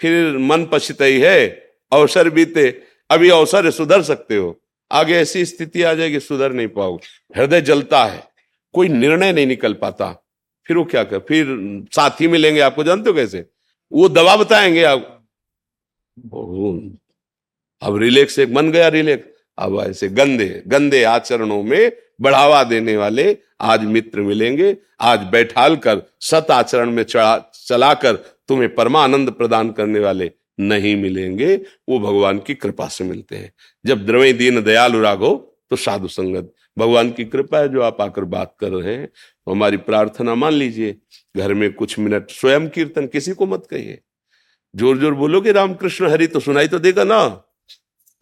फिर 0.00 0.36
मन 0.38 0.66
पछताई 0.72 1.18
है, 1.18 1.48
अवसर 1.92 2.30
बीते, 2.30 2.68
अभी 3.10 3.30
अवसर 3.30 3.70
सुधर 3.70 4.02
सकते 4.02 4.36
हो। 4.36 4.60
आगे 4.90 5.14
ऐसी 5.14 5.44
स्थिति 5.44 5.82
आ 5.82 5.92
जाएगी, 5.94 6.20
सुधर 6.20 6.52
नहीं 6.52 6.68
पाओ। 6.68 6.96
हृदय 7.36 7.60
जलता 7.60 8.04
है, 8.04 8.22
कोई 8.74 8.88
निर्णय 8.88 9.32
नहीं 9.32 9.46
निकल 9.46 9.74
पाता। 9.74 10.12
फिर 10.66 10.76
वो 10.76 10.84
क्या 10.84 11.04
कर, 11.04 11.18
फिर 11.18 11.46
साथी 11.92 12.28
मिलेंगे, 12.28 12.60
आपको 12.60 12.84
जानते 12.84 13.10
हो 13.10 13.16
कैसे? 13.16 13.44
वो 13.92 14.08
दवा 14.08 14.36
बताएँगे 14.36 14.82
आप 14.82 15.14
अब 17.82 17.96
रिलैक्स 17.96 18.38
एक 18.38 18.50
मन 18.50 18.70
गया 18.70 18.88
रिलैक्स। 18.88 19.28
अब 19.58 19.78
ऐसे 19.80 20.08
गंदे 20.08 20.62
गंदे 20.66 21.02
आचरणों 21.04 21.62
में 21.62 21.92
बढ़ावा 22.20 22.62
देने 22.64 22.96
वाले 22.96 23.36
आज 23.60 23.84
मित्र 23.84 24.20
मिलेंगे। 24.20 24.76
आज 25.00 25.22
बैठाल 25.22 25.76
कर 25.76 26.02
सत 26.20 26.50
आचरण 26.50 26.90
में 26.90 27.02
चढ़ा, 27.02 27.50
चलाकर 27.66 28.16
तुम्हें 28.48 28.74
परमानंद 28.74 29.30
प्रदान 29.30 29.70
करने 29.70 30.00
वाले 30.00 30.30
नहीं 30.60 30.96
मिलेंगे। 30.96 31.54
वो 31.88 31.98
भगवान 31.98 32.38
की 32.38 32.54
कृपा 32.54 32.88
से 32.88 33.04
मिलते 33.04 33.36
हैं। 33.36 33.52
जब 33.86 34.06
द्रवे 34.06 34.32
दीन 34.32 34.62
दयालु 34.62 35.00
राघो 35.00 35.34
तो 35.70 35.76
साधु 35.76 36.08
संगत, 36.08 36.52
भगवान 36.78 37.10
की 37.10 37.24
कृपा 37.24 37.58
है 37.58 37.68
जो 37.68 37.82
आप 37.82 38.00
आकर 38.00 38.24
बात 38.24 38.54
कर 38.60 38.70
रहे 38.70 38.94
हैं। 38.94 39.06
तो 39.06 39.52
हमारी 39.52 39.76
प्रार्थना 39.76 40.34
मान 40.34 40.52
लीजिए, 40.52 40.96
घर 41.36 41.54
में 41.54 41.72
कुछ 41.72 41.98
मिनट 41.98 42.30
स्वयं 42.30 42.68
कीर्तन 42.68 43.06
किसी 43.06 43.32
को 43.32 43.46
मत 43.46 43.66
कहिए। 43.70 43.98
ज़ोर 44.74 44.98
ज़ोर 44.98 45.14
बोलोगे, 45.14 45.52
रामकृष्ण 45.52 46.10
हरि 46.10 46.26
तो 46.26 46.40
सुनाई 46.40 46.68
तो 46.68 46.78
देगा 46.78 47.04
ना। 47.04 47.26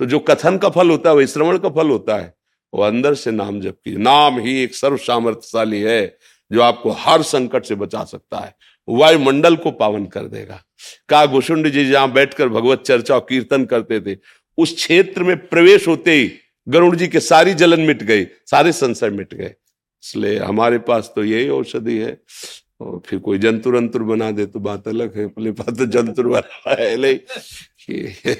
तो 0.00 0.06
जो 0.06 0.18
कथन 0.20 0.58
का 0.58 0.68
फल 0.68 0.90
होता 0.90 1.10
है, 1.10 1.16
वही 1.16 1.26
श्रवण 1.26 1.58
का 1.58 1.68
फल 1.70 1.88
होता 1.88 2.16
है। 2.16 2.34
वो 2.72 2.82
अंदर 2.82 3.14
से 3.14 3.30
नाम 3.30 3.60
जप 3.60 3.76
कीजिए। 3.84 3.98
नाम 3.98 4.38
ही 4.38 4.62
एक 4.62 4.74
सर्व 4.74 4.96
सामर्थ्यशाली 4.98 5.80
है, 5.80 6.16
जो 6.50 6.62
आपको 6.62 6.90
हर 6.90 7.22
संकट 7.24 7.64
से 7.64 7.74
बचा 7.74 8.04
सकता 8.04 8.38
है। 8.38 8.54
वायुमंडल 8.88 9.56
को 9.56 9.70
पावन 9.72 10.04
कर 10.06 10.26
देगा। 10.28 10.62
का 11.08 11.24
घुसुंड 11.26 11.68
जी 11.68 11.84
जहाँ 11.84 12.12
बैठकर 12.12 12.48
भगवत 12.48 12.82
चर्चा 12.82 13.14
और 13.14 13.26
कीर्तन 13.28 13.64
करते 13.64 14.00
थे, 14.00 14.16
उस 14.58 14.74
क्षेत्र 14.74 15.22
में 15.22 15.36
प्रवेश 15.48 15.88
होते 15.88 16.12
ही 16.12 16.30
गरुड़ 16.66 16.94
जी 16.96 17.08
के 17.08 17.20
सारी 17.20 17.54
जलन 17.54 17.80
मिट 17.80 18.02
गई, 18.02 18.24
सारे 18.24 18.72
संशय 18.72 19.10
मिट 19.10 19.34
गए। 19.34 19.54
इसलिए 20.04 20.38
हमारे 20.38 20.78
पास 20.80 21.12
तो 21.16 21.24
यही 21.24 21.48
औषधि 21.48 21.98
है। 21.98 22.18
और 22.80 23.02
फिर 23.06 23.18
कोई 23.18 23.38
जंतुर 23.38 23.76
अंतुर 23.76 24.02
बना 24.02 24.30
दे 24.30 24.46
तो 24.46 24.60
बात 24.60 24.88
अलग 24.88 25.16
है। 25.18 25.24
अपने 25.24 25.52
पास 25.52 25.78
तो 25.78 25.86
जंतुर 25.86 26.28
बना 26.28 26.70
है 26.80 26.96
नहीं। 26.96 27.18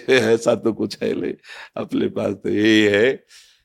ऐसा 0.08 0.54
तो 0.54 0.72
कुछ 0.72 0.98
है 1.02 1.20
नहीं। 1.20 1.34
अपने 1.76 2.08
पास 2.08 2.34
तो 2.34 2.48
यही 2.48 2.82
है 2.82 3.12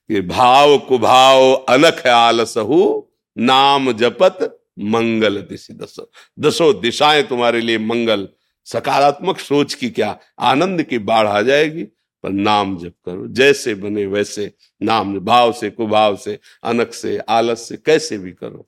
कि 0.10 0.22
भाव 0.22 0.78
कुभाव 0.78 1.54
अनख 1.54 2.08
आलसहु, 2.08 3.02
नाम 3.38 3.92
जपत 3.92 4.58
मंगल 4.80 5.38
दिशि 5.38 5.74
दसो। 5.74 6.12
दसो 6.40 6.74
दिशाएँ 6.74 7.24
तुम्हारे 7.24 7.62
लिए 7.62 7.78
मंगल। 7.78 8.30
सकारात्मक 8.66 9.40
सोच 9.40 9.74
की 9.74 9.90
क्या? 9.90 10.20
आनंद 10.40 10.84
की 10.84 11.00
बाढ़ 11.00 11.28
आ 11.28 11.42
जाएगी, 11.42 11.84
पर 12.24 12.30
नाम 12.30 12.78
जप 12.78 12.94
करो। 13.06 13.28
जैसे 13.28 13.76
बने 13.76 14.06
वैसे, 14.06 14.52
नाम 14.84 15.20
भाव 15.20 15.52
से, 15.52 15.70
कुभाव 15.70 16.16
से 16.16 16.40
अनक 16.64 16.94
से, 16.94 17.18
आलस 17.18 17.70
से, 17.70 17.78
कैसे 17.78 18.18
भी 18.18 18.32
करो। 18.32 18.68